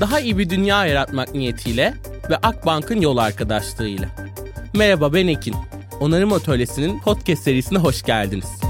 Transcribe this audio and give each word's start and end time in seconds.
Daha 0.00 0.20
iyi 0.20 0.38
bir 0.38 0.50
dünya 0.50 0.86
yaratmak 0.86 1.34
niyetiyle 1.34 1.94
ve 2.30 2.36
Akbank'ın 2.36 3.00
yol 3.00 3.16
arkadaşlığıyla. 3.16 4.08
Merhaba 4.74 5.12
ben 5.14 5.26
Ekin. 5.26 5.54
Onarım 6.00 6.32
Atölyesi'nin 6.32 7.00
podcast 7.00 7.42
serisine 7.42 7.78
hoş 7.78 8.02
geldiniz. 8.02 8.60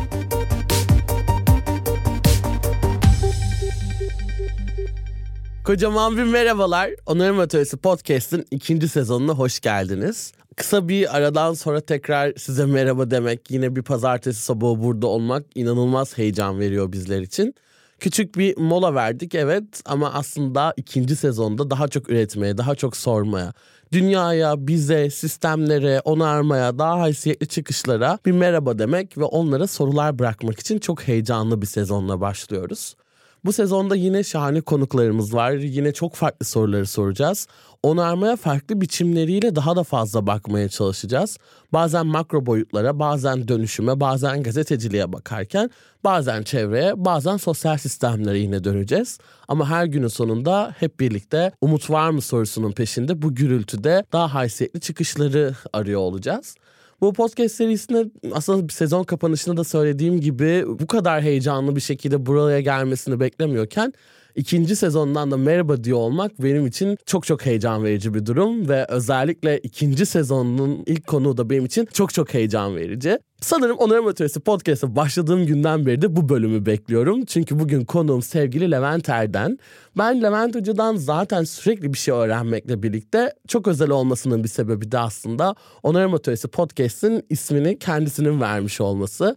Kocaman 5.65 6.17
bir 6.17 6.25
merhabalar. 6.25 6.91
Onarım 7.07 7.39
Atölyesi 7.39 7.77
Podcast'ın 7.77 8.47
ikinci 8.51 8.89
sezonuna 8.89 9.33
hoş 9.33 9.61
geldiniz. 9.61 10.33
Kısa 10.61 10.89
bir 10.89 11.17
aradan 11.17 11.55
sonra 11.55 11.81
tekrar 11.81 12.33
size 12.37 12.67
merhaba 12.67 13.11
demek, 13.11 13.51
yine 13.51 13.77
bir 13.77 13.83
pazartesi 13.83 14.43
sabahı 14.43 14.83
burada 14.83 15.07
olmak 15.07 15.47
inanılmaz 15.55 16.19
heyecan 16.19 16.61
veriyor 16.61 16.93
bizler 16.93 17.21
için. 17.21 17.55
Küçük 18.01 18.37
bir 18.37 18.57
mola 18.57 18.95
verdik 18.95 19.35
evet 19.35 19.65
ama 19.85 20.13
aslında 20.13 20.75
ikinci 20.77 21.17
sezonda 21.17 21.71
daha 21.71 21.89
çok 21.89 22.11
üretmeye, 22.11 22.59
daha 22.59 22.75
çok 22.75 22.97
sormaya, 22.97 23.53
dünyaya, 23.93 24.67
bize, 24.67 25.11
sistemlere, 25.11 26.01
onarmaya, 26.01 26.79
daha 26.79 27.01
haysiyetli 27.01 27.49
çıkışlara 27.49 28.19
bir 28.27 28.33
merhaba 28.33 28.79
demek 28.79 29.19
ve 29.19 29.25
onlara 29.25 29.67
sorular 29.67 30.19
bırakmak 30.19 30.61
için 30.61 30.79
çok 30.79 31.09
heyecanlı 31.09 31.63
bir 31.63 31.67
sezonla 31.67 32.21
başlıyoruz. 32.21 32.95
Bu 33.45 33.53
sezonda 33.53 33.97
yine 33.97 34.25
şahane 34.25 34.61
konuklarımız 34.61 35.35
var. 35.35 35.53
Yine 35.53 35.93
çok 35.93 36.15
farklı 36.15 36.47
soruları 36.47 36.87
soracağız. 36.87 37.47
Onarmaya 37.83 38.37
farklı 38.37 38.81
biçimleriyle 38.81 39.57
daha 39.57 39.77
da 39.77 39.83
fazla 39.83 40.27
bakmaya 40.27 40.69
çalışacağız. 40.69 41.39
Bazen 41.73 42.07
makro 42.07 42.47
boyutlara, 42.47 42.99
bazen 42.99 43.49
dönüşüme, 43.49 44.01
bazen 44.01 44.43
gazeteciliğe 44.43 45.13
bakarken 45.13 45.71
bazen 46.05 46.43
çevreye, 46.43 47.05
bazen 47.05 47.37
sosyal 47.37 47.79
sistemlere 47.79 48.39
yine 48.39 48.65
döneceğiz. 48.65 49.19
Ama 49.49 49.69
her 49.69 49.85
günün 49.85 50.09
sonunda 50.09 50.75
hep 50.79 51.01
birlikte 51.01 51.53
umut 51.61 51.91
var 51.91 52.11
mı 52.11 52.21
sorusunun 52.21 52.73
peşinde 52.73 53.23
bu 53.23 53.35
gürültüde 53.35 54.05
daha 54.13 54.35
haysiyetli 54.35 54.81
çıkışları 54.81 55.55
arıyor 55.73 56.01
olacağız. 56.01 56.57
Bu 57.01 57.13
podcast 57.13 57.55
serisinde 57.55 58.11
aslında 58.33 58.73
sezon 58.73 59.05
kapanışında 59.05 59.57
da 59.57 59.65
söylediğim 59.65 60.21
gibi 60.21 60.65
bu 60.67 60.87
kadar 60.87 61.23
heyecanlı 61.23 61.77
bir 61.77 61.81
şekilde 61.81 62.27
buraya 62.27 62.61
gelmesini 62.61 63.21
beklemiyorken 63.21 63.93
ikinci 64.35 64.77
sezondan 64.77 65.31
da 65.31 65.37
merhaba 65.37 65.85
diyor 65.85 65.99
olmak 65.99 66.43
benim 66.43 66.67
için 66.67 66.99
çok 67.07 67.27
çok 67.27 67.47
heyecan 67.47 67.85
verici 67.85 68.15
bir 68.15 68.27
durum 68.27 68.69
ve 68.69 68.87
özellikle 68.89 69.59
ikinci 69.59 70.07
sezonun 70.07 70.83
ilk 70.87 71.07
konuğu 71.07 71.37
da 71.37 71.51
benim 71.51 71.65
için 71.65 71.89
çok 71.93 72.15
çok 72.15 72.35
heyecan 72.35 72.77
verici. 72.77 73.19
Sanırım 73.41 73.77
Onarım 73.77 74.07
Ötüresi 74.07 74.41
Podcast'a 74.41 74.97
başladığım 74.97 75.47
günden 75.47 75.87
beri 75.87 76.03
de 76.03 76.17
bu 76.17 76.29
bölümü 76.29 76.67
bekliyorum. 76.67 77.25
Çünkü 77.25 77.59
bugün 77.59 77.85
konuğum 77.85 78.23
sevgili 78.23 78.71
Levent 78.71 79.09
Erden. 79.09 79.59
Ben 79.99 80.23
Levent 80.23 80.55
Hoca'dan 80.55 80.97
zaten 80.97 81.45
sürekli 81.45 81.93
bir 81.93 81.99
şey 81.99 82.15
öğrenmekle 82.15 82.83
birlikte 82.83 83.33
çok 83.49 83.69
özel 83.69 83.91
olmasının 83.91 84.45
bir 84.45 84.49
sebebi 84.49 84.93
de 84.93 84.99
aslında 84.99 85.55
Onarım 85.83 86.15
Ötüresi 86.15 86.49
Podcast'in 86.49 87.27
ismini 87.31 87.79
kendisinin 87.79 88.41
vermiş 88.41 88.81
olması 88.81 89.37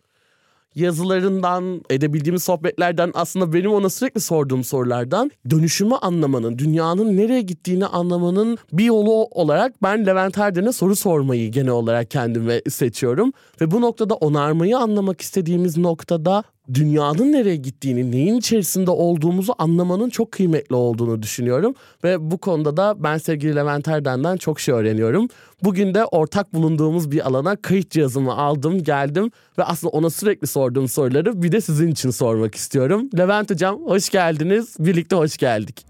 yazılarından, 0.76 1.82
edebildiğimiz 1.90 2.44
sohbetlerden 2.44 3.12
aslında 3.14 3.54
benim 3.54 3.72
ona 3.72 3.90
sürekli 3.90 4.22
sorduğum 4.22 4.64
sorulardan 4.64 5.32
dönüşümü 5.50 5.96
anlamanın, 5.96 6.58
dünyanın 6.58 7.18
nereye 7.18 7.42
gittiğini 7.42 7.86
anlamanın 7.86 8.58
bir 8.74 8.86
yolu 8.86 9.12
olarak 9.32 9.84
ben 9.84 10.06
Levent 10.06 10.38
Erden'e 10.38 10.72
soru 10.72 10.96
sormayı 10.96 11.52
genel 11.52 11.70
olarak 11.70 12.12
kendime 12.12 12.62
seçiyorum. 12.70 13.34
Ve 13.62 13.72
bu 13.72 13.82
noktada 13.82 14.14
onarmayı 14.14 14.78
anlamak 14.78 15.22
istediğimiz 15.22 15.78
noktada 15.78 16.44
dünyanın 16.74 17.32
nereye 17.32 17.56
gittiğini, 17.56 18.12
neyin 18.12 18.36
içerisinde 18.36 18.92
olduğumuzu 18.92 19.56
anlamanın 19.58 20.10
çok 20.10 20.32
kıymetli 20.32 20.76
olduğunu 20.76 21.22
düşünüyorum. 21.22 21.76
Ve 22.04 22.32
bu 22.32 22.38
konuda 22.38 22.78
da 22.78 23.04
ben 23.04 23.18
sevgili 23.18 23.56
Levent 23.56 23.88
Erden'den 23.88 24.38
çok 24.38 24.60
şey 24.60 24.76
öğreniyorum. 24.76 25.28
Bugün 25.64 25.94
de 25.94 26.06
ortak 26.06 26.54
bulunduğumuz 26.54 27.12
bir 27.12 27.28
alana 27.28 27.56
kayıt 27.56 27.92
cihazımı 27.92 28.34
aldım, 28.34 28.84
geldim 28.84 29.32
ve 29.58 29.64
aslında 29.64 29.92
ona 29.92 30.10
sürekli 30.10 30.48
sorduğum 30.48 30.88
soruları 30.88 31.44
bir 31.44 31.52
de 31.52 31.62
sizin 31.62 31.88
için 31.92 32.10
sormak 32.10 32.56
istiyorum. 32.56 33.10
Levent 33.18 33.52
Hocam 33.52 33.82
hoş 33.86 34.10
geldiniz, 34.10 34.76
birlikte 34.80 35.16
hoş 35.16 35.38
geldik. 35.38 35.86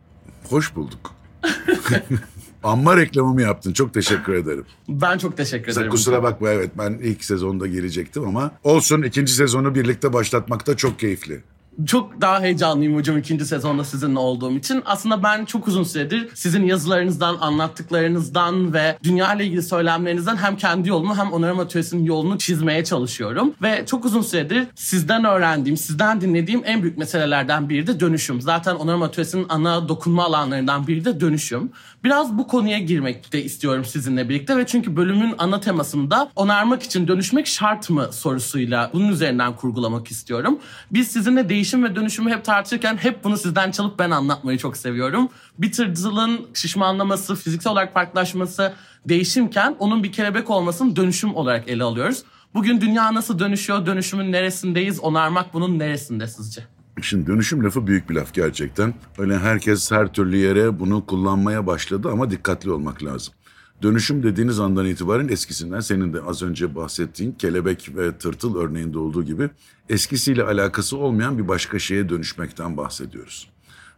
Hoş 0.49 0.75
bulduk. 0.75 1.15
Amma 2.63 2.97
reklamımı 2.97 3.41
yaptın. 3.41 3.73
Çok 3.73 3.93
teşekkür 3.93 4.33
ederim. 4.33 4.65
Ben 4.89 5.17
çok 5.17 5.37
teşekkür 5.37 5.71
ederim. 5.71 5.81
Sen 5.81 5.89
kusura 5.89 6.23
bakma 6.23 6.49
evet 6.49 6.71
ben 6.77 6.99
ilk 7.03 7.23
sezonda 7.25 7.67
gelecektim 7.67 8.27
ama 8.27 8.51
olsun 8.63 9.01
ikinci 9.01 9.33
sezonu 9.33 9.75
birlikte 9.75 10.13
başlatmak 10.13 10.67
da 10.67 10.77
çok 10.77 10.99
keyifli 10.99 11.41
çok 11.85 12.21
daha 12.21 12.41
heyecanlıyım 12.41 12.95
hocam 12.95 13.17
ikinci 13.17 13.45
sezonda 13.45 13.83
sizinle 13.83 14.19
olduğum 14.19 14.51
için. 14.51 14.81
Aslında 14.85 15.23
ben 15.23 15.45
çok 15.45 15.67
uzun 15.67 15.83
süredir 15.83 16.29
sizin 16.33 16.65
yazılarınızdan, 16.65 17.37
anlattıklarınızdan 17.41 18.73
ve 18.73 18.97
dünya 19.03 19.33
ile 19.33 19.45
ilgili 19.45 19.61
söylemlerinizden 19.61 20.35
hem 20.35 20.57
kendi 20.57 20.89
yolumu 20.89 21.17
hem 21.17 21.33
onarım 21.33 21.59
atölyesinin 21.59 22.03
yolunu 22.03 22.37
çizmeye 22.37 22.83
çalışıyorum. 22.83 23.53
Ve 23.61 23.85
çok 23.85 24.05
uzun 24.05 24.21
süredir 24.21 24.67
sizden 24.75 25.25
öğrendiğim, 25.25 25.77
sizden 25.77 26.21
dinlediğim 26.21 26.61
en 26.65 26.81
büyük 26.81 26.97
meselelerden 26.97 27.69
biri 27.69 27.87
de 27.87 27.99
dönüşüm. 27.99 28.41
Zaten 28.41 28.75
onarım 28.75 29.01
atölyesinin 29.01 29.45
ana 29.49 29.89
dokunma 29.89 30.23
alanlarından 30.23 30.87
biri 30.87 31.05
de 31.05 31.19
dönüşüm. 31.19 31.71
Biraz 32.03 32.37
bu 32.37 32.47
konuya 32.47 32.79
girmek 32.79 33.33
de 33.33 33.43
istiyorum 33.43 33.85
sizinle 33.85 34.29
birlikte 34.29 34.57
ve 34.57 34.65
çünkü 34.65 34.95
bölümün 34.95 35.35
ana 35.37 35.59
temasında 35.59 36.29
onarmak 36.35 36.83
için 36.83 37.07
dönüşmek 37.07 37.47
şart 37.47 37.89
mı 37.89 38.09
sorusuyla 38.11 38.89
bunun 38.93 39.11
üzerinden 39.11 39.55
kurgulamak 39.55 40.11
istiyorum. 40.11 40.59
Biz 40.91 41.07
sizinle 41.07 41.49
değiş 41.49 41.62
değişim 41.63 41.83
ve 41.83 41.95
dönüşümü 41.95 42.31
hep 42.31 42.45
tartışırken 42.45 42.97
hep 42.97 43.23
bunu 43.23 43.37
sizden 43.37 43.71
çalıp 43.71 43.99
ben 43.99 44.11
anlatmayı 44.11 44.57
çok 44.57 44.77
seviyorum. 44.77 45.29
Bir 45.57 45.71
tırcılığın 45.71 46.47
şişmanlaması, 46.53 47.35
fiziksel 47.35 47.73
olarak 47.73 47.93
farklılaşması 47.93 48.73
değişimken 49.05 49.75
onun 49.79 50.03
bir 50.03 50.11
kelebek 50.11 50.49
olmasını 50.49 50.95
dönüşüm 50.95 51.35
olarak 51.35 51.69
ele 51.69 51.83
alıyoruz. 51.83 52.23
Bugün 52.53 52.81
dünya 52.81 53.13
nasıl 53.13 53.39
dönüşüyor, 53.39 53.85
dönüşümün 53.85 54.31
neresindeyiz, 54.31 54.99
onarmak 54.99 55.53
bunun 55.53 55.79
neresinde 55.79 56.27
sizce? 56.27 56.63
Şimdi 57.01 57.27
dönüşüm 57.27 57.63
lafı 57.63 57.87
büyük 57.87 58.09
bir 58.09 58.15
laf 58.15 58.33
gerçekten. 58.33 58.93
Öyle 59.17 59.39
herkes 59.39 59.91
her 59.91 60.13
türlü 60.13 60.37
yere 60.37 60.79
bunu 60.79 61.05
kullanmaya 61.05 61.67
başladı 61.67 62.09
ama 62.11 62.31
dikkatli 62.31 62.71
olmak 62.71 63.03
lazım. 63.03 63.33
Dönüşüm 63.83 64.23
dediğiniz 64.23 64.59
andan 64.59 64.85
itibaren 64.85 65.27
eskisinden 65.27 65.79
senin 65.79 66.13
de 66.13 66.21
az 66.21 66.43
önce 66.43 66.75
bahsettiğin 66.75 67.31
kelebek 67.31 67.91
ve 67.95 68.17
tırtıl 68.17 68.55
örneğinde 68.55 68.99
olduğu 68.99 69.23
gibi 69.23 69.49
eskisiyle 69.89 70.43
alakası 70.43 70.97
olmayan 70.97 71.37
bir 71.37 71.47
başka 71.47 71.79
şeye 71.79 72.09
dönüşmekten 72.09 72.77
bahsediyoruz. 72.77 73.49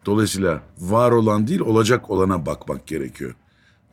Dolayısıyla 0.05 0.61
var 0.79 1.11
olan 1.11 1.47
değil 1.47 1.59
olacak 1.59 2.09
olana 2.09 2.45
bakmak 2.45 2.87
gerekiyor. 2.87 3.35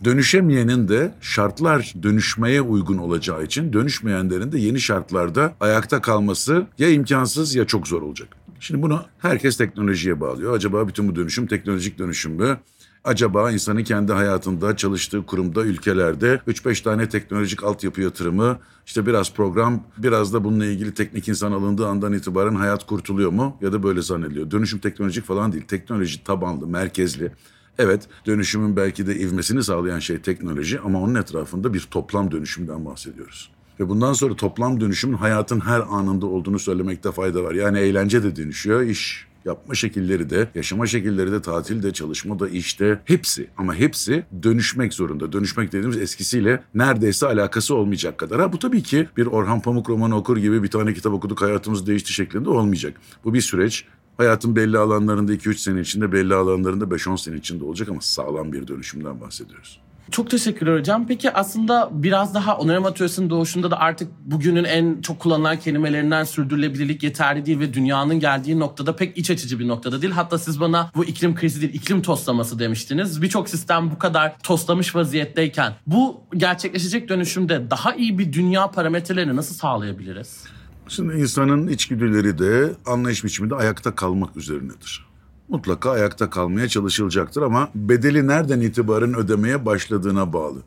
Dönüşemeyenin 0.05 0.89
de 0.89 1.15
şartlar 1.21 1.95
dönüşmeye 2.03 2.61
uygun 2.61 2.99
olacağı 2.99 3.45
için 3.45 3.73
dönüşmeyenlerin 3.73 4.53
de 4.53 4.59
yeni 4.59 4.81
şartlarda 4.81 5.55
ayakta 5.61 6.03
kalması 6.03 6.67
ya 6.79 6.91
imkansız 6.91 7.55
ya 7.55 7.67
çok 7.67 7.89
zor 7.89 8.03
olacak. 8.03 8.29
Şimdi 8.61 8.83
bunu 8.83 9.05
herkes 9.19 9.57
teknolojiye 9.57 10.21
bağlıyor. 10.21 10.57
Acaba 10.57 10.89
bütün 10.89 11.09
bu 11.09 11.17
dönüşüm 11.17 11.47
teknolojik 11.47 11.99
dönüşüm 11.99 12.33
mü? 12.33 12.59
Acaba 13.05 13.51
insanın 13.51 13.85
kendi 13.85 14.13
hayatında, 14.13 14.77
çalıştığı 14.77 15.27
kurumda, 15.27 15.63
ülkelerde 15.63 16.41
3-5 16.49 16.83
tane 16.83 17.09
teknolojik 17.09 17.65
altyapı 17.65 18.01
yatırımı, 18.01 18.59
işte 18.87 19.07
biraz 19.07 19.35
program, 19.35 19.83
biraz 19.99 20.35
da 20.35 20.45
bununla 20.45 20.67
ilgili 20.67 20.95
teknik 20.95 21.29
insan 21.29 21.53
alındığı 21.53 21.89
andan 21.89 22.13
itibaren 22.13 22.55
hayat 22.55 22.87
kurtuluyor 22.87 23.31
mu? 23.31 23.57
Ya 23.61 23.73
da 23.73 23.83
böyle 23.83 24.03
zannediliyor. 24.03 24.51
Dönüşüm 24.51 24.79
teknolojik 24.79 25.25
falan 25.25 25.53
değil. 25.53 25.65
Teknoloji 25.65 26.25
tabanlı, 26.25 26.67
merkezli. 26.67 27.33
Evet, 27.79 28.09
dönüşümün 28.27 28.77
belki 28.77 29.07
de 29.07 29.17
ivmesini 29.17 29.65
sağlayan 29.65 29.99
şey 29.99 30.19
teknoloji 30.19 30.81
ama 30.81 31.03
onun 31.03 31.15
etrafında 31.15 31.75
bir 31.75 31.89
toplam 31.91 32.31
dönüşümden 32.31 32.85
bahsediyoruz. 32.85 33.51
Ve 33.81 33.89
bundan 33.89 34.13
sonra 34.13 34.37
toplam 34.37 34.81
dönüşümün 34.81 35.17
hayatın 35.17 35.61
her 35.61 35.81
anında 35.81 36.27
olduğunu 36.27 36.59
söylemekte 36.59 37.13
fayda 37.13 37.45
var. 37.45 37.55
Yani 37.55 37.79
eğlence 37.79 38.23
de 38.23 38.37
dönüşüyor, 38.37 38.83
iş 38.83 39.32
yapma 39.45 39.75
şekilleri 39.75 40.31
de, 40.31 40.49
yaşama 40.55 40.87
şekilleri 40.87 41.33
de, 41.33 41.43
tatil 41.43 41.83
de, 41.83 41.93
çalışma 41.93 42.39
da, 42.39 42.49
işte 42.49 43.01
hepsi 43.05 43.49
ama 43.57 43.75
hepsi 43.75 44.25
dönüşmek 44.43 44.95
zorunda. 44.95 45.33
Dönüşmek 45.33 45.73
dediğimiz 45.73 45.97
eskisiyle 45.97 46.63
neredeyse 46.75 47.27
alakası 47.27 47.75
olmayacak 47.75 48.19
kadar. 48.19 48.41
Ha 48.41 48.53
bu 48.53 48.59
tabii 48.59 48.83
ki 48.83 49.09
bir 49.17 49.27
Orhan 49.27 49.61
Pamuk 49.61 49.91
romanı 49.91 50.17
okur 50.17 50.37
gibi 50.37 50.63
bir 50.63 50.71
tane 50.71 50.95
kitap 50.95 51.13
okuduk 51.13 51.43
hayatımız 51.43 51.87
değişti 51.87 52.13
şeklinde 52.13 52.51
olmayacak. 52.51 53.01
Bu 53.25 53.35
bir 53.35 53.41
süreç. 53.41 53.85
Hayatın 54.17 54.57
belli 54.57 54.79
alanlarında 54.79 55.35
2-3 55.35 55.55
sene 55.55 55.81
içinde, 55.81 56.13
belli 56.13 56.35
alanlarında 56.35 56.85
5-10 56.85 57.19
sene 57.19 57.37
içinde 57.37 57.65
olacak 57.65 57.89
ama 57.89 58.01
sağlam 58.01 58.53
bir 58.53 58.69
dönüşümden 58.69 59.21
bahsediyoruz. 59.21 59.82
Çok 60.11 60.31
teşekkürler 60.31 60.79
hocam. 60.79 61.07
Peki 61.07 61.33
aslında 61.33 61.89
biraz 61.93 62.35
daha 62.35 62.57
onarım 62.57 62.87
atölyesinin 62.87 63.31
doğuşunda 63.31 63.71
da 63.71 63.79
artık 63.79 64.09
bugünün 64.25 64.65
en 64.65 65.01
çok 65.01 65.21
kullanılan 65.21 65.59
kelimelerinden 65.59 66.25
sürdürülebilirlik 66.25 67.03
yeterli 67.03 67.47
değil 67.47 67.61
ve 67.61 67.75
dünyanın 67.75 68.21
geldiği 68.21 68.59
noktada 68.59 68.97
pek 68.97 69.19
iç 69.19 69.31
açıcı 69.31 69.59
bir 69.59 69.69
noktada 69.69 70.03
değil. 70.03 70.13
Hatta 70.13 70.39
siz 70.39 70.61
bana 70.61 70.91
bu 70.97 71.05
iklim 71.05 71.35
krizi 71.35 71.61
değil, 71.61 71.75
iklim 71.75 72.03
toslaması 72.03 72.59
demiştiniz. 72.59 73.23
Birçok 73.23 73.49
sistem 73.49 73.91
bu 73.91 73.99
kadar 73.99 74.39
toslamış 74.39 74.95
vaziyetteyken 74.95 75.73
bu 75.87 76.21
gerçekleşecek 76.37 77.09
dönüşümde 77.09 77.71
daha 77.71 77.95
iyi 77.95 78.19
bir 78.19 78.33
dünya 78.33 78.71
parametrelerini 78.71 79.37
nasıl 79.37 79.55
sağlayabiliriz? 79.55 80.45
Şimdi 80.89 81.15
insanın 81.15 81.69
içgüdüleri 81.69 82.39
de 82.39 82.73
anlayış 82.87 83.25
biçimi 83.25 83.51
de 83.51 83.55
ayakta 83.55 83.95
kalmak 83.95 84.37
üzerinedir. 84.37 85.12
Mutlaka 85.49 85.91
ayakta 85.91 86.31
kalmaya 86.31 86.69
çalışılacaktır 86.69 87.43
ama 87.43 87.69
bedeli 87.75 88.27
nereden 88.27 88.61
itibaren 88.61 89.15
ödemeye 89.15 89.67
başladığına 89.67 90.33
bağlı. 90.33 90.59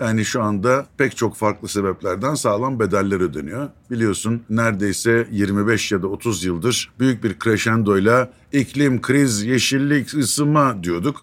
Yani 0.00 0.24
şu 0.24 0.42
anda 0.42 0.86
pek 0.98 1.16
çok 1.16 1.36
farklı 1.36 1.68
sebeplerden 1.68 2.34
sağlam 2.34 2.80
bedeller 2.80 3.20
ödeniyor. 3.20 3.68
Biliyorsun 3.90 4.42
neredeyse 4.50 5.28
25 5.30 5.92
ya 5.92 6.02
da 6.02 6.06
30 6.06 6.44
yıldır 6.44 6.92
büyük 7.00 7.24
bir 7.24 7.38
crescendoyla 7.38 8.32
iklim, 8.52 9.00
kriz, 9.00 9.42
yeşillik, 9.42 10.14
ısınma 10.14 10.84
diyorduk. 10.84 11.22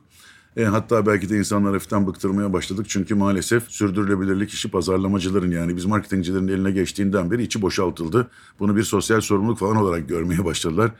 E, 0.57 0.63
hatta 0.63 1.05
belki 1.05 1.29
de 1.29 1.37
insanlar 1.37 1.73
hafiften 1.73 2.07
bıktırmaya 2.07 2.53
başladık. 2.53 2.85
Çünkü 2.89 3.15
maalesef 3.15 3.63
sürdürülebilirlik 3.67 4.49
işi 4.53 4.71
pazarlamacıların 4.71 5.51
yani 5.51 5.75
biz 5.75 5.85
marketingcilerin 5.85 6.47
eline 6.47 6.71
geçtiğinden 6.71 7.31
beri 7.31 7.43
içi 7.43 7.61
boşaltıldı. 7.61 8.27
Bunu 8.59 8.75
bir 8.75 8.83
sosyal 8.83 9.21
sorumluluk 9.21 9.59
falan 9.59 9.75
olarak 9.75 10.09
görmeye 10.09 10.45
başladılar 10.45 10.91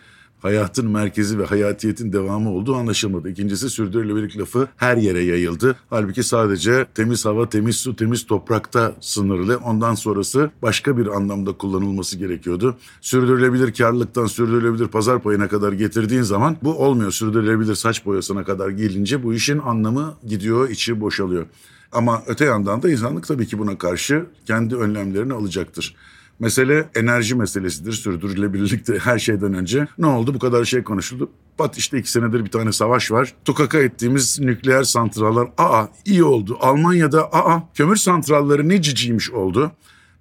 hayatın 0.42 0.90
merkezi 0.90 1.40
ve 1.40 1.46
hayatiyetin 1.46 2.14
devamı 2.14 2.52
olduğu 2.52 2.76
anlaşılmadı. 2.76 3.30
İkincisi 3.30 3.70
sürdürülebilirlik 3.70 4.38
lafı 4.40 4.68
her 4.78 4.98
yere 4.98 5.24
yayıldı. 5.24 5.76
Halbuki 5.90 6.24
sadece 6.24 6.86
temiz 6.96 7.26
hava, 7.26 7.50
temiz 7.50 7.76
su, 7.76 7.96
temiz 7.96 8.26
toprakta 8.26 8.96
sınırlı. 9.02 9.58
Ondan 9.58 9.96
sonrası 9.96 10.52
başka 10.62 10.98
bir 10.98 11.08
anlamda 11.08 11.52
kullanılması 11.52 12.18
gerekiyordu. 12.18 12.78
Sürdürülebilir 13.02 13.74
karlılıktan 13.74 14.26
sürdürülebilir 14.26 14.88
pazar 14.88 15.22
payına 15.22 15.48
kadar 15.48 15.74
getirdiğin 15.74 16.22
zaman 16.22 16.58
bu 16.64 16.78
olmuyor. 16.78 17.12
Sürdürülebilir 17.12 17.76
saç 17.76 18.06
boyasına 18.06 18.44
kadar 18.44 18.70
gelince 18.70 19.24
bu 19.24 19.34
işin 19.34 19.60
anlamı 19.60 20.14
gidiyor, 20.28 20.70
içi 20.70 21.02
boşalıyor. 21.02 21.46
Ama 21.92 22.24
öte 22.28 22.46
yandan 22.46 22.84
da 22.84 22.90
insanlık 22.90 23.28
tabii 23.28 23.48
ki 23.48 23.60
buna 23.60 23.78
karşı 23.78 24.26
kendi 24.46 24.76
önlemlerini 24.76 25.34
alacaktır. 25.34 25.96
Mesele 26.40 26.90
enerji 26.96 27.36
meselesidir, 27.36 27.92
sürdürülebilirlikte 27.92 28.98
her 29.00 29.20
şeyden 29.20 29.54
önce. 29.54 29.88
Ne 29.98 30.06
oldu? 30.06 30.34
Bu 30.34 30.40
kadar 30.40 30.66
şey 30.66 30.84
konuşuldu. 30.84 31.30
Pat 31.58 31.78
işte 31.78 31.98
iki 31.98 32.12
senedir 32.12 32.46
bir 32.46 32.52
tane 32.52 32.72
savaş 32.72 33.12
var. 33.12 33.34
Tukaka 33.46 33.78
ettiğimiz 33.78 34.40
nükleer 34.40 34.84
santrallar 34.84 35.50
aa 35.58 35.86
iyi 36.06 36.24
oldu. 36.24 36.58
Almanya'da 36.62 37.34
aa 37.34 37.70
kömür 37.74 37.96
santralları 37.96 38.70
ne 38.70 38.82
ciciymiş 38.82 39.32
oldu. 39.32 39.72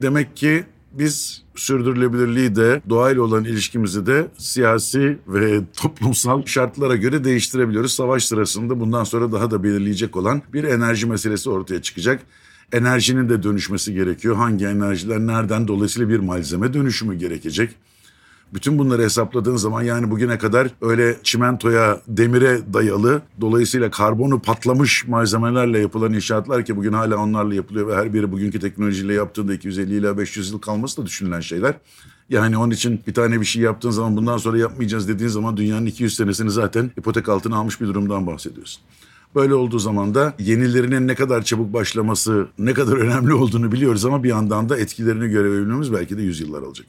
Demek 0.03 0.37
ki 0.37 0.65
biz 0.93 1.43
sürdürülebilirliği 1.55 2.57
de 2.57 2.83
doğayla 2.89 3.23
olan 3.23 3.45
ilişkimizi 3.45 4.07
de 4.07 4.29
siyasi 4.39 5.19
ve 5.29 5.61
toplumsal 5.77 6.47
şartlara 6.47 6.97
göre 6.97 7.25
değiştirebiliyoruz. 7.25 7.93
Savaş 7.93 8.25
sırasında 8.25 8.81
bundan 8.81 9.05
sonra 9.05 9.33
daha 9.33 9.51
da 9.51 9.62
belirleyecek 9.62 10.17
olan 10.17 10.43
bir 10.53 10.65
enerji 10.65 11.07
meselesi 11.07 11.51
ortaya 11.51 11.83
çıkacak 11.83 12.23
enerjinin 12.73 13.29
de 13.29 13.43
dönüşmesi 13.43 13.95
gerekiyor. 13.95 14.37
Hangi 14.37 14.67
enerjiler 14.67 15.19
nereden 15.19 15.69
dolayısıyla 15.69 16.09
bir 16.09 16.19
malzeme 16.19 16.75
dönüşümü 16.75 17.15
gerekecek. 17.15 17.71
Bütün 18.55 18.79
bunları 18.79 19.03
hesapladığın 19.03 19.57
zaman 19.57 19.83
yani 19.83 20.11
bugüne 20.11 20.39
kadar 20.39 20.69
öyle 20.81 21.17
çimentoya, 21.23 22.01
demire 22.09 22.61
dayalı 22.75 23.23
dolayısıyla 23.41 23.91
karbonu 23.91 24.43
patlamış 24.43 25.09
malzemelerle 25.09 25.79
yapılan 25.79 26.13
inşaatlar 26.13 26.65
ki 26.65 26.77
bugün 26.77 26.93
hala 26.93 27.17
onlarla 27.17 27.55
yapılıyor 27.55 27.89
ve 27.89 27.97
her 27.97 28.15
biri 28.15 28.33
bugünkü 28.33 28.61
teknolojiyle 28.61 29.15
yaptığında 29.15 29.55
250 29.55 29.95
ila 29.95 30.19
500 30.19 30.51
yıl 30.51 30.59
kalması 30.59 31.03
da 31.03 31.07
düşünülen 31.07 31.41
şeyler. 31.41 31.75
Yani 32.31 32.59
onun 32.59 32.71
için 32.71 33.01
bir 33.07 33.15
tane 33.15 33.41
bir 33.41 33.47
şey 33.47 33.62
yaptığın 33.62 33.91
zaman 33.91 34.17
bundan 34.17 34.37
sonra 34.37 34.59
yapmayacağız 34.59 35.09
dediğin 35.09 35.31
zaman 35.31 35.57
dünyanın 35.57 35.87
200 35.87 36.17
senesini 36.17 36.51
zaten 36.51 36.91
ipotek 36.99 37.29
altına 37.29 37.57
almış 37.57 37.81
bir 37.81 37.87
durumdan 37.87 38.27
bahsediyorsun. 38.27 38.83
Böyle 39.37 39.55
olduğu 39.55 39.79
zaman 39.79 40.15
da 40.15 40.35
yenilerinin 40.38 41.09
ne 41.09 41.15
kadar 41.15 41.43
çabuk 41.43 41.73
başlaması 41.73 42.49
ne 42.59 42.75
kadar 42.75 42.97
önemli 42.97 43.33
olduğunu 43.33 43.73
biliyoruz 43.73 44.05
ama 44.05 44.23
bir 44.23 44.29
yandan 44.29 44.69
da 44.69 44.79
etkilerini 44.79 45.29
görebilmemiz 45.29 45.93
belki 45.93 46.19
de 46.19 46.23
yüzyıllar 46.23 46.62
alacak. 46.62 46.87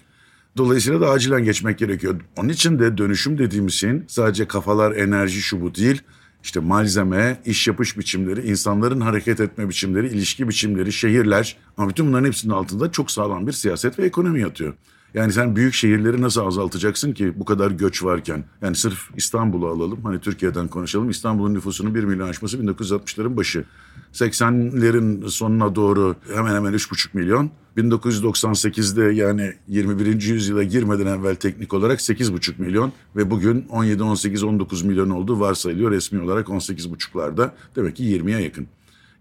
Dolayısıyla 0.58 1.02
da 1.02 1.10
acilen 1.10 1.44
geçmek 1.44 1.78
gerekiyor. 1.78 2.22
Onun 2.38 2.50
için 2.50 2.80
de 2.80 2.98
dönüşüm 2.98 3.38
dediğimiz 3.38 3.74
şeyin 3.74 4.06
sadece 4.08 4.48
kafalar, 4.48 4.92
enerji 4.92 5.42
şu 5.42 5.62
bu 5.62 5.76
değil. 5.76 6.02
İşte 6.44 6.60
malzeme, 6.60 7.42
iş 7.46 7.68
yapış 7.68 7.98
biçimleri, 7.98 8.48
insanların 8.48 9.02
hareket 9.02 9.40
etme 9.40 9.70
biçimleri, 9.70 10.08
ilişki 10.08 10.50
biçimleri, 10.50 10.94
şehirler. 10.94 11.58
Ama 11.78 11.90
bütün 11.90 12.08
bunların 12.08 12.26
hepsinin 12.26 12.54
altında 12.54 12.92
çok 12.92 13.12
sağlam 13.12 13.48
bir 13.48 13.52
siyaset 13.52 14.00
ve 14.00 14.06
ekonomi 14.06 14.42
yatıyor. 14.42 14.74
Yani 15.18 15.34
sen 15.34 15.56
büyük 15.56 15.74
şehirleri 15.74 16.22
nasıl 16.22 16.42
azaltacaksın 16.42 17.14
ki 17.14 17.34
bu 17.36 17.46
kadar 17.46 17.72
göç 17.72 18.04
varken? 18.04 18.44
Yani 18.62 18.76
sırf 18.76 19.10
İstanbul'u 19.16 19.68
alalım. 19.68 20.00
Hani 20.04 20.20
Türkiye'den 20.20 20.68
konuşalım. 20.68 21.10
İstanbul'un 21.10 21.54
nüfusunun 21.54 21.96
1 21.96 22.04
milyon 22.04 22.30
aşması 22.30 22.58
1960'ların 22.58 23.38
başı. 23.38 23.66
80'lerin 24.14 25.30
sonuna 25.30 25.76
doğru 25.76 26.16
hemen 26.34 26.56
hemen 26.56 26.74
3,5 26.74 27.08
milyon. 27.14 27.52
1998'de 27.78 29.04
yani 29.04 29.54
21. 29.68 30.22
yüzyıla 30.22 30.64
girmeden 30.64 31.06
evvel 31.06 31.36
teknik 31.36 31.74
olarak 31.74 32.00
8,5 32.00 32.62
milyon 32.62 32.92
ve 33.16 33.32
bugün 33.32 33.66
17, 33.70 34.04
18, 34.04 34.44
19 34.44 34.84
milyon 34.84 35.10
olduğu 35.10 35.40
varsayılıyor 35.40 35.92
resmi 35.92 36.22
olarak 36.22 36.48
18,5'larda. 36.48 37.52
Demek 37.76 37.96
ki 37.96 38.04
20'ye 38.04 38.40
yakın. 38.40 38.68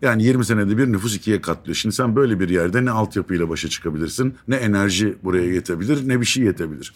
Yani 0.02 0.24
20 0.24 0.44
senede 0.44 0.78
bir 0.78 0.92
nüfus 0.92 1.16
ikiye 1.16 1.40
katlıyor. 1.40 1.76
Şimdi 1.76 1.94
sen 1.94 2.16
böyle 2.16 2.40
bir 2.40 2.48
yerde 2.48 2.84
ne 2.84 2.90
altyapıyla 2.90 3.48
başa 3.48 3.68
çıkabilirsin, 3.68 4.34
ne 4.48 4.56
enerji 4.56 5.14
buraya 5.24 5.52
yetebilir, 5.52 6.08
ne 6.08 6.20
bir 6.20 6.26
şey 6.26 6.44
yetebilir. 6.44 6.94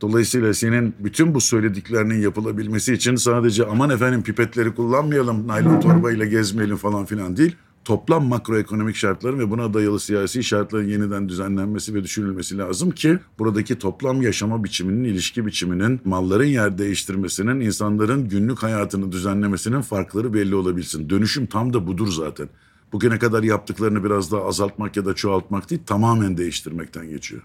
Dolayısıyla 0.00 0.54
senin 0.54 0.94
bütün 0.98 1.34
bu 1.34 1.40
söylediklerinin 1.40 2.20
yapılabilmesi 2.20 2.92
için 2.92 3.16
sadece 3.16 3.66
aman 3.66 3.90
efendim 3.90 4.22
pipetleri 4.22 4.74
kullanmayalım, 4.74 5.48
naylon 5.48 5.80
torbayla 5.80 6.24
gezmeyelim 6.24 6.76
falan 6.76 7.04
filan 7.04 7.36
değil 7.36 7.56
toplam 7.84 8.26
makroekonomik 8.26 8.96
şartların 8.96 9.38
ve 9.38 9.50
buna 9.50 9.74
dayalı 9.74 10.00
siyasi 10.00 10.44
şartların 10.44 10.88
yeniden 10.88 11.28
düzenlenmesi 11.28 11.94
ve 11.94 12.02
düşünülmesi 12.02 12.58
lazım 12.58 12.90
ki 12.90 13.18
buradaki 13.38 13.78
toplam 13.78 14.22
yaşama 14.22 14.64
biçiminin, 14.64 15.04
ilişki 15.04 15.46
biçiminin, 15.46 16.00
malların 16.04 16.44
yer 16.44 16.78
değiştirmesinin, 16.78 17.60
insanların 17.60 18.28
günlük 18.28 18.62
hayatını 18.62 19.12
düzenlemesinin 19.12 19.80
farkları 19.80 20.34
belli 20.34 20.54
olabilsin. 20.54 21.10
Dönüşüm 21.10 21.46
tam 21.46 21.72
da 21.72 21.86
budur 21.86 22.08
zaten. 22.08 22.48
Bugüne 22.92 23.18
kadar 23.18 23.42
yaptıklarını 23.42 24.04
biraz 24.04 24.32
daha 24.32 24.44
azaltmak 24.44 24.96
ya 24.96 25.04
da 25.04 25.14
çoğaltmak 25.14 25.70
değil, 25.70 25.82
tamamen 25.86 26.36
değiştirmekten 26.36 27.08
geçiyor. 27.08 27.42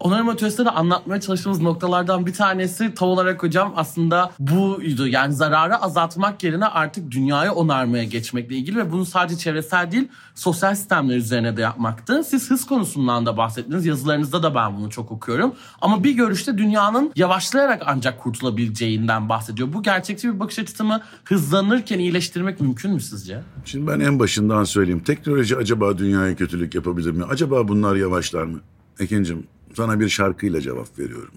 Onarım 0.00 0.28
atölyesinde 0.28 0.66
de 0.66 0.70
anlatmaya 0.70 1.20
çalıştığımız 1.20 1.60
noktalardan 1.60 2.26
bir 2.26 2.32
tanesi 2.32 2.94
tam 2.94 3.08
olarak 3.08 3.42
hocam 3.42 3.72
aslında 3.76 4.30
buydu. 4.38 5.06
Yani 5.06 5.34
zararı 5.34 5.76
azaltmak 5.76 6.44
yerine 6.44 6.66
artık 6.66 7.10
dünyayı 7.10 7.52
onarmaya 7.52 8.04
geçmekle 8.04 8.56
ilgili 8.56 8.76
ve 8.76 8.92
bunu 8.92 9.06
sadece 9.06 9.38
çevresel 9.38 9.92
değil 9.92 10.08
sosyal 10.34 10.74
sistemler 10.74 11.16
üzerine 11.16 11.56
de 11.56 11.60
yapmaktı. 11.60 12.24
Siz 12.24 12.50
hız 12.50 12.66
konusundan 12.66 13.26
da 13.26 13.36
bahsettiniz. 13.36 13.86
Yazılarınızda 13.86 14.42
da 14.42 14.54
ben 14.54 14.76
bunu 14.76 14.90
çok 14.90 15.12
okuyorum. 15.12 15.54
Ama 15.80 16.04
bir 16.04 16.12
görüşte 16.12 16.58
dünyanın 16.58 17.12
yavaşlayarak 17.16 17.82
ancak 17.86 18.22
kurtulabileceğinden 18.22 19.28
bahsediyor. 19.28 19.72
Bu 19.72 19.82
gerçekçi 19.82 20.34
bir 20.34 20.40
bakış 20.40 20.58
açısı 20.58 20.84
mı? 20.84 21.00
Hızlanırken 21.24 21.98
iyileştirmek 21.98 22.60
mümkün 22.60 22.92
mü 22.92 23.00
sizce? 23.00 23.40
Şimdi 23.64 23.86
ben 23.86 24.00
en 24.00 24.18
başından 24.18 24.64
söyleyeyim. 24.64 25.02
Teknoloji 25.02 25.56
acaba 25.56 25.98
dünyaya 25.98 26.36
kötülük 26.36 26.74
yapabilir 26.74 27.10
mi? 27.10 27.24
Acaba 27.24 27.68
bunlar 27.68 27.96
yavaşlar 27.96 28.42
mı? 28.42 28.60
Ekincim 29.00 29.46
sana 29.78 30.00
bir 30.00 30.08
şarkıyla 30.08 30.60
cevap 30.60 30.98
veriyorum. 30.98 31.34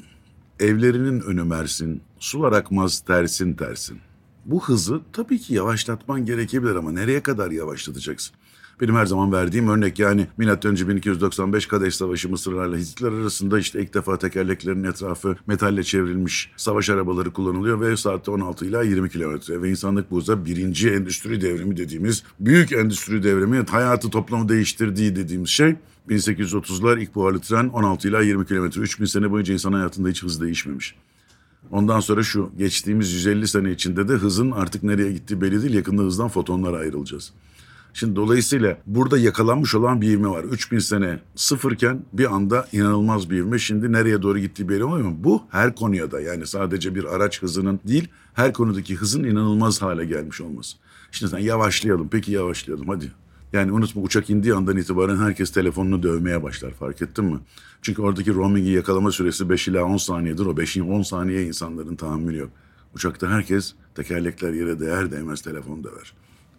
Evlerinin 0.60 1.20
önü 1.20 1.44
mersin, 1.44 2.02
sular 2.20 2.52
akmaz 2.52 3.00
tersin 3.00 3.54
tersin. 3.54 4.00
Bu 4.46 4.64
hızı 4.64 5.02
tabii 5.14 5.40
ki 5.40 5.54
yavaşlatman 5.54 6.26
gerekebilir 6.26 6.76
ama 6.76 6.92
nereye 6.92 7.24
kadar 7.24 7.52
yavaşlatacaksın? 7.52 8.36
Benim 8.82 8.96
her 8.96 9.06
zaman 9.06 9.32
verdiğim 9.32 9.68
örnek 9.68 10.00
yani 10.00 10.28
M.Ö. 10.38 10.58
1295 10.88 11.66
Kadeş 11.66 11.96
Savaşı 11.96 12.30
Mısırlarla 12.30 12.78
Hititler 12.78 13.12
arasında 13.12 13.60
işte 13.60 13.82
ilk 13.82 13.94
defa 13.94 14.18
tekerleklerin 14.18 14.84
etrafı 14.84 15.36
metalle 15.48 15.84
çevrilmiş 15.84 16.52
savaş 16.58 16.90
arabaları 16.90 17.34
kullanılıyor 17.34 17.82
ve 17.82 17.98
saatte 17.98 18.32
16 18.32 18.66
ila 18.66 18.84
20 18.84 19.10
kilometre 19.10 19.62
ve 19.62 19.70
insanlık 19.70 20.12
bu 20.12 20.46
birinci 20.46 20.90
endüstri 20.90 21.42
devrimi 21.42 21.78
dediğimiz 21.78 22.24
büyük 22.40 22.72
endüstri 22.72 23.24
devrimi 23.24 23.66
hayatı 23.70 24.10
toplamı 24.10 24.50
değiştirdiği 24.50 25.16
dediğimiz 25.16 25.50
şey 25.50 25.76
1830'lar 26.10 27.02
ilk 27.02 27.16
buharlı 27.16 27.40
tren 27.40 27.68
16 27.68 28.08
ila 28.08 28.22
20 28.22 28.46
kilometre. 28.46 28.82
3000 28.82 29.06
sene 29.06 29.32
boyunca 29.32 29.54
insan 29.54 29.74
hayatında 29.74 30.10
hiç 30.10 30.24
hız 30.24 30.42
değişmemiş. 30.42 30.96
Ondan 31.72 32.00
sonra 32.00 32.24
şu 32.24 32.52
geçtiğimiz 32.58 33.14
150 33.14 33.48
sene 33.48 33.72
içinde 33.72 34.08
de 34.08 34.14
hızın 34.14 34.52
artık 34.52 34.84
nereye 34.84 35.12
gittiği 35.12 35.42
belli 35.42 35.62
değil. 35.62 35.74
Yakında 35.74 36.02
hızdan 36.02 36.30
fotonlara 36.30 36.78
ayrılacağız. 36.78 37.34
Şimdi 37.94 38.16
dolayısıyla 38.16 38.78
burada 38.86 39.18
yakalanmış 39.18 39.76
olan 39.76 40.02
bir 40.02 40.10
ivme 40.10 40.28
var. 40.28 40.44
3000 40.44 40.80
sene 40.80 41.20
sıfırken 41.36 42.02
bir 42.14 42.36
anda 42.36 42.68
inanılmaz 42.72 43.30
bir 43.30 43.38
ivme. 43.38 43.60
Şimdi 43.60 43.92
nereye 43.92 44.22
doğru 44.22 44.40
gittiği 44.40 44.70
belli 44.70 44.84
olmuyor 44.84 45.08
mu? 45.08 45.18
Bu 45.20 45.44
her 45.50 45.76
konuya 45.76 46.12
da 46.12 46.22
yani 46.22 46.48
sadece 46.48 46.96
bir 46.96 47.16
araç 47.16 47.42
hızının 47.42 47.80
değil 47.88 48.08
her 48.34 48.54
konudaki 48.54 48.96
hızın 48.96 49.24
inanılmaz 49.24 49.82
hale 49.82 50.06
gelmiş 50.06 50.42
olması. 50.42 50.78
Şimdi 51.12 51.32
sen 51.32 51.40
yavaşlayalım. 51.40 52.10
Peki 52.12 52.32
yavaşlayalım 52.32 52.88
hadi. 52.88 53.12
Yani 53.54 53.72
unutma 53.72 54.02
uçak 54.02 54.30
indiği 54.30 54.54
andan 54.54 54.78
itibaren 54.78 55.18
herkes 55.18 55.52
telefonunu 55.52 56.04
dövmeye 56.04 56.44
başlar 56.44 56.72
fark 56.72 57.02
ettin 57.02 57.26
mi? 57.26 57.40
Çünkü 57.82 58.02
oradaki 58.02 58.34
roaming'i 58.34 58.70
yakalama 58.70 59.12
süresi 59.12 59.50
5 59.50 59.68
ila 59.68 59.84
10 59.84 59.98
saniyedir. 59.98 60.46
O 60.46 60.58
5 60.58 60.78
10 60.78 61.02
saniye 61.02 61.48
insanların 61.48 61.96
tahammülü 61.96 62.38
yok. 62.38 62.52
Uçakta 62.96 63.30
herkes 63.30 63.74
tekerlekler 63.96 64.54
yere 64.54 64.80
değer 64.80 65.12
değmez 65.12 65.42
telefon 65.42 65.84
döver. 65.84 66.14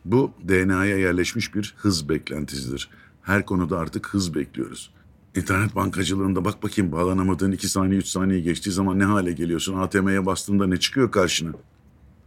Bu 0.05 0.31
DNA'ya 0.49 0.99
yerleşmiş 0.99 1.55
bir 1.55 1.75
hız 1.77 2.09
beklentisidir. 2.09 2.89
Her 3.23 3.47
konuda 3.47 3.79
artık 3.79 4.07
hız 4.07 4.35
bekliyoruz. 4.35 4.91
İnternet 5.37 5.75
bankacılığında 5.77 6.45
bak 6.45 6.63
bakayım 6.63 6.93
bağlanamadığın 6.93 7.53
2 7.53 7.69
saniye 7.69 8.01
3 8.01 8.07
saniye 8.07 8.41
geçtiği 8.41 8.71
zaman 8.71 8.99
ne 8.99 9.05
hale 9.05 9.33
geliyorsun? 9.33 9.79
ATM'ye 9.79 10.27
bastığında 10.27 10.67
ne 10.67 10.77
çıkıyor 10.77 11.11
karşına? 11.11 11.53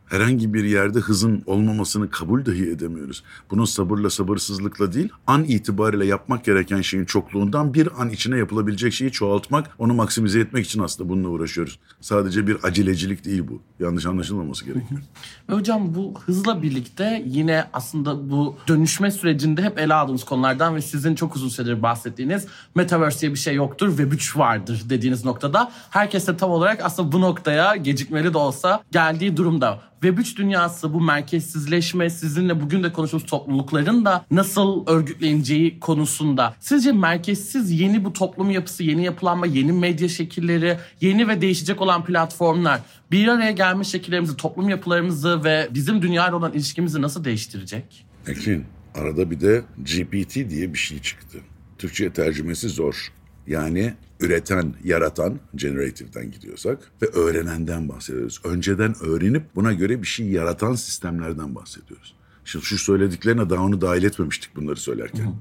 Herhangi 0.06 0.54
bir 0.54 0.64
yerde 0.64 1.00
hızın 1.00 1.44
olmamasını 1.46 2.10
kabul 2.10 2.46
dahi 2.46 2.70
edemiyoruz. 2.70 3.24
Bunun 3.52 3.66
sabırla 3.66 4.10
sabırsızlıkla 4.10 4.94
değil, 4.94 5.10
an 5.28 5.44
itibariyle 5.44 6.06
yapmak 6.06 6.46
gereken 6.46 6.82
şeyin 6.82 7.06
çokluğundan 7.06 7.74
bir 7.74 8.02
an 8.02 8.10
içine 8.10 8.38
yapılabilecek 8.38 8.94
şeyi 8.94 9.12
çoğaltmak, 9.12 9.70
onu 9.80 9.94
maksimize 9.94 10.40
etmek 10.40 10.66
için 10.66 10.80
aslında 10.80 11.10
bununla 11.10 11.28
uğraşıyoruz. 11.28 11.80
Sadece 12.02 12.48
bir 12.48 12.58
acelecilik 12.64 13.26
değil 13.26 13.44
bu. 13.48 13.62
Yanlış 13.84 14.06
anlaşılmaması 14.06 14.66
gerekiyor. 14.66 15.02
Ve 15.50 15.54
hocam 15.54 15.96
bu 15.96 16.14
hızla 16.26 16.62
birlikte 16.62 17.24
yine 17.26 17.66
aslında 17.74 18.30
bu 18.30 18.56
dönüşme 18.68 19.12
sürecinde 19.12 19.62
hep 19.62 19.80
ele 19.80 19.94
aldığımız 19.94 20.24
konulardan 20.24 20.76
ve 20.76 20.82
sizin 20.82 21.16
çok 21.16 21.36
uzun 21.36 21.50
süredir 21.50 21.84
bahsettiğiniz 21.84 22.48
Metaverse 22.76 23.22
diye 23.22 23.32
bir 23.32 23.40
şey 23.40 23.56
yoktur, 23.56 23.90
Web 23.90 24.12
3 24.12 24.38
vardır 24.38 24.84
dediğiniz 24.90 25.26
noktada 25.26 25.72
herkes 25.90 26.28
de 26.28 26.38
tam 26.38 26.52
olarak 26.52 26.82
aslında 26.84 27.12
bu 27.12 27.22
noktaya 27.22 27.76
gecikmeli 27.76 28.34
de 28.34 28.38
olsa 28.38 28.84
geldiği 28.92 29.38
durumda. 29.38 29.82
Web3 30.06 30.38
dünyası 30.38 30.94
bu 30.94 31.02
merkezsizleşme 31.02 32.10
sizinle 32.10 32.62
bugün 32.62 32.84
de 32.84 32.94
konuştuğumuz 32.94 33.26
toplulukların 33.26 34.06
da 34.06 34.26
nasıl 34.32 34.88
örgütleneceği 34.88 35.80
konusunda 35.80 36.56
sizce 36.60 36.92
merkezsiz 36.92 37.72
yeni 37.72 38.06
bu 38.06 38.14
toplum 38.14 38.52
yapısı, 38.52 38.84
yeni 38.84 39.04
yapılanma, 39.04 39.46
yeni 39.46 39.72
medya 39.72 40.10
şekilleri, 40.10 40.78
yeni 41.02 41.28
ve 41.28 41.42
değişecek 41.42 41.82
olan 41.82 42.06
platformlar 42.06 42.82
bir 43.12 43.28
araya 43.28 43.52
gelme 43.52 43.84
şekillerimizi, 43.84 44.38
toplum 44.38 44.70
yapılarımızı 44.70 45.44
ve 45.44 45.68
bizim 45.72 46.02
dünyayla 46.02 46.38
olan 46.38 46.54
ilişkimizi 46.54 47.02
nasıl 47.02 47.24
değiştirecek? 47.24 48.06
Ekin, 48.28 48.66
arada 48.96 49.32
bir 49.32 49.40
de 49.42 49.64
GPT 49.78 50.36
diye 50.36 50.74
bir 50.74 50.80
şey 50.80 51.00
çıktı. 51.00 51.38
Türkçe 51.78 52.14
tercümesi 52.14 52.70
zor. 52.70 53.12
Yani 53.48 53.94
üreten, 54.20 54.74
yaratan, 54.84 55.40
generative'den 55.56 56.32
gidiyorsak 56.32 56.92
ve 57.02 57.06
öğrenenden 57.06 57.90
bahsediyoruz. 57.90 58.42
Önceden 58.44 58.96
öğrenip 59.02 59.44
buna 59.56 59.74
göre 59.74 60.02
bir 60.02 60.08
şey 60.08 60.28
yaratan 60.28 60.76
sistemlerden 60.76 61.56
bahsediyoruz. 61.56 62.16
Şimdi 62.46 62.66
şu 62.66 62.78
söylediklerine 62.78 63.50
daha 63.50 63.64
onu 63.64 63.82
dahil 63.82 64.04
etmemiştik 64.04 64.56
bunları 64.56 64.80
söylerken. 64.80 65.26
Hı. 65.26 65.34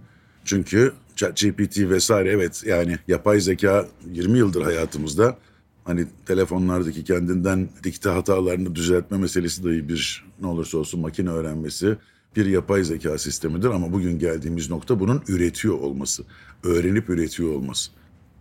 Çünkü 0.44 0.92
ChatGPT 1.16 1.78
vesaire 1.78 2.30
evet 2.30 2.62
yani 2.66 2.98
yapay 3.08 3.40
zeka 3.40 3.88
20 4.12 4.38
yıldır 4.38 4.62
hayatımızda 4.62 5.38
hani 5.84 6.06
telefonlardaki 6.26 7.04
kendinden 7.04 7.68
dikte 7.84 8.10
hatalarını 8.10 8.74
düzeltme 8.74 9.18
meselesi 9.18 9.64
dahi 9.64 9.88
bir 9.88 10.24
ne 10.40 10.46
olursa 10.46 10.78
olsun 10.78 11.00
makine 11.00 11.30
öğrenmesi 11.30 11.96
bir 12.36 12.46
yapay 12.46 12.84
zeka 12.84 13.18
sistemidir 13.18 13.68
ama 13.68 13.92
bugün 13.92 14.18
geldiğimiz 14.18 14.70
nokta 14.70 15.00
bunun 15.00 15.22
üretiyor 15.28 15.78
olması, 15.78 16.24
öğrenip 16.64 17.10
üretiyor 17.10 17.52
olması. 17.52 17.90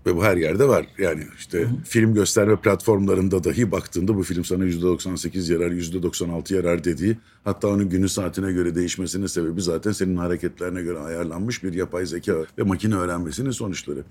Ve 0.05 0.15
bu 0.15 0.23
her 0.23 0.37
yerde 0.37 0.67
var. 0.67 0.85
Yani 0.97 1.23
işte 1.37 1.61
hı 1.61 1.67
film 1.85 2.13
gösterme 2.13 2.55
platformlarında 2.55 3.43
dahi 3.43 3.71
baktığında 3.71 4.15
bu 4.15 4.23
film 4.23 4.45
sana 4.45 4.65
%98 4.65 5.53
yarar, 5.53 5.71
%96 5.71 6.55
yarar 6.55 6.83
dediği 6.83 7.17
hatta 7.43 7.67
onun 7.67 7.89
günü 7.89 8.09
saatine 8.09 8.51
göre 8.51 8.75
değişmesinin 8.75 9.27
sebebi 9.27 9.61
zaten 9.61 9.91
senin 9.91 10.17
hareketlerine 10.17 10.81
göre 10.81 10.99
ayarlanmış 10.99 11.63
bir 11.63 11.73
yapay 11.73 12.05
zeka 12.05 12.33
ve 12.57 12.63
makine 12.63 12.95
öğrenmesinin 12.95 13.51
sonuçları. 13.51 14.03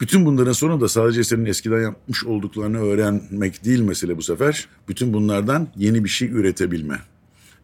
Bütün 0.00 0.26
bunların 0.26 0.52
sonu 0.52 0.80
da 0.80 0.88
sadece 0.88 1.24
senin 1.24 1.44
eskiden 1.44 1.82
yapmış 1.82 2.24
olduklarını 2.24 2.78
öğrenmek 2.78 3.64
değil 3.64 3.80
mesele 3.80 4.16
bu 4.16 4.22
sefer. 4.22 4.68
Bütün 4.88 5.12
bunlardan 5.12 5.68
yeni 5.76 6.04
bir 6.04 6.08
şey 6.08 6.28
üretebilme. 6.28 6.98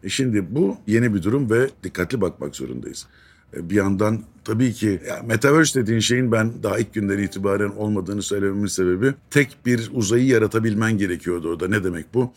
E 0.03 0.09
şimdi 0.09 0.55
bu 0.55 0.77
yeni 0.87 1.13
bir 1.13 1.23
durum 1.23 1.49
ve 1.49 1.69
dikkatli 1.83 2.21
bakmak 2.21 2.55
zorundayız. 2.55 3.07
E, 3.55 3.69
bir 3.69 3.75
yandan 3.75 4.21
tabii 4.43 4.73
ki 4.73 5.01
ya 5.07 5.23
Metaverse 5.23 5.81
dediğin 5.81 5.99
şeyin 5.99 6.31
ben 6.31 6.63
daha 6.63 6.79
ilk 6.79 6.93
günden 6.93 7.17
itibaren 7.17 7.69
olmadığını 7.69 8.21
söylememin 8.21 8.67
sebebi 8.67 9.13
tek 9.29 9.57
bir 9.65 9.89
uzayı 9.93 10.25
yaratabilmen 10.25 10.97
gerekiyordu 10.97 11.49
orada. 11.49 11.67
Ne 11.67 11.83
demek 11.83 12.13
bu? 12.13 12.33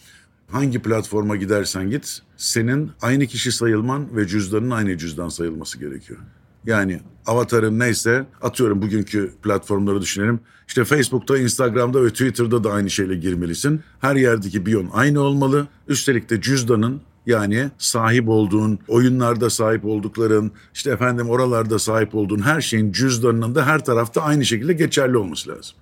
Hangi 0.51 0.79
platforma 0.83 1.37
gidersen 1.37 1.91
git 1.91 2.19
senin 2.37 2.91
aynı 3.03 3.27
kişi 3.27 3.53
sayılman 3.53 4.17
ve 4.17 4.27
cüzdanın 4.27 4.71
aynı 4.71 4.99
cüzdan 4.99 5.29
sayılması 5.29 5.79
gerekiyor. 5.79 6.19
Yani 6.67 7.01
avatarın 7.27 7.79
neyse 7.79 8.27
atıyorum 8.43 8.83
bugünkü 8.83 9.33
platformları 9.43 10.01
düşünelim. 10.01 10.41
İşte 10.69 10.85
Facebook'ta, 10.85 11.39
Instagram'da 11.39 12.05
ve 12.05 12.11
Twitter'da 12.11 12.65
da 12.65 12.73
aynı 12.73 12.91
şeyle 12.91 13.17
girmelisin. 13.17 13.81
Her 14.01 14.17
yerdeki 14.17 14.67
biyon 14.67 14.91
aynı 14.93 15.21
olmalı. 15.21 15.69
Üstelik 15.89 16.31
de 16.31 16.41
cüzdanın 16.41 17.01
yani 17.27 17.71
sahip 17.79 18.29
olduğun, 18.29 18.79
oyunlarda 18.89 19.51
sahip 19.51 19.85
oldukların, 19.85 20.53
işte 20.75 20.91
efendim 20.91 21.31
oralarda 21.31 21.79
sahip 21.79 22.15
olduğun 22.15 22.43
her 22.43 22.61
şeyin 22.61 22.93
cüzdanının 22.93 23.55
da 23.55 23.67
her 23.67 23.85
tarafta 23.85 24.23
aynı 24.23 24.45
şekilde 24.45 24.73
geçerli 24.73 25.17
olması 25.17 25.51
lazım. 25.51 25.77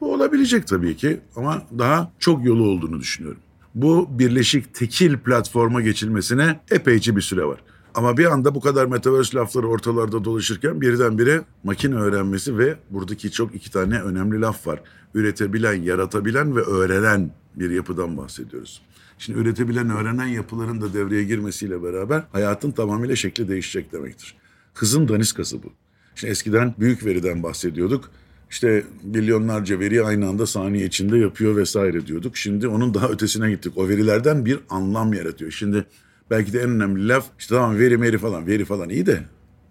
Bu 0.00 0.14
olabilecek 0.14 0.66
tabii 0.66 0.96
ki 0.96 1.20
ama 1.36 1.62
daha 1.78 2.12
çok 2.18 2.44
yolu 2.44 2.64
olduğunu 2.64 3.00
düşünüyorum. 3.00 3.40
Bu 3.74 4.08
birleşik 4.10 4.74
tekil 4.74 5.18
platforma 5.18 5.80
geçilmesine 5.80 6.60
epeyce 6.70 7.16
bir 7.16 7.20
süre 7.20 7.44
var. 7.44 7.60
Ama 7.94 8.16
bir 8.16 8.24
anda 8.24 8.54
bu 8.54 8.60
kadar 8.60 8.86
metaverse 8.86 9.36
lafları 9.36 9.68
ortalarda 9.68 10.24
dolaşırken 10.24 10.80
birdenbire 10.80 11.42
makine 11.64 11.94
öğrenmesi 11.94 12.58
ve 12.58 12.76
buradaki 12.90 13.30
çok 13.30 13.54
iki 13.54 13.70
tane 13.70 14.00
önemli 14.00 14.40
laf 14.40 14.66
var. 14.66 14.82
Üretebilen, 15.14 15.82
yaratabilen 15.82 16.56
ve 16.56 16.60
öğrenen 16.60 17.30
bir 17.56 17.70
yapıdan 17.70 18.16
bahsediyoruz. 18.16 18.82
Şimdi 19.20 19.38
üretebilen, 19.38 19.90
öğrenen 19.90 20.26
yapıların 20.26 20.80
da 20.80 20.94
devreye 20.94 21.24
girmesiyle 21.24 21.82
beraber 21.82 22.22
hayatın 22.32 22.70
tamamıyla 22.70 23.16
şekli 23.16 23.48
değişecek 23.48 23.92
demektir. 23.92 24.36
Hızın 24.74 25.08
daniskası 25.08 25.62
bu. 25.62 25.72
Şimdi 26.14 26.30
eskiden 26.30 26.74
büyük 26.78 27.04
veriden 27.04 27.42
bahsediyorduk. 27.42 28.10
İşte 28.50 28.84
milyonlarca 29.02 29.78
veri 29.80 30.02
aynı 30.02 30.28
anda 30.28 30.46
saniye 30.46 30.86
içinde 30.86 31.18
yapıyor 31.18 31.56
vesaire 31.56 32.06
diyorduk. 32.06 32.36
Şimdi 32.36 32.68
onun 32.68 32.94
daha 32.94 33.08
ötesine 33.08 33.50
gittik. 33.50 33.72
O 33.76 33.88
verilerden 33.88 34.46
bir 34.46 34.60
anlam 34.70 35.12
yaratıyor. 35.12 35.50
Şimdi 35.50 35.84
belki 36.30 36.52
de 36.52 36.60
en 36.60 36.70
önemli 36.70 37.08
laf 37.08 37.26
işte 37.38 37.54
tamam 37.54 37.78
veri 37.78 37.96
meri 37.96 38.18
falan 38.18 38.46
veri 38.46 38.64
falan 38.64 38.88
iyi 38.90 39.06
de 39.06 39.22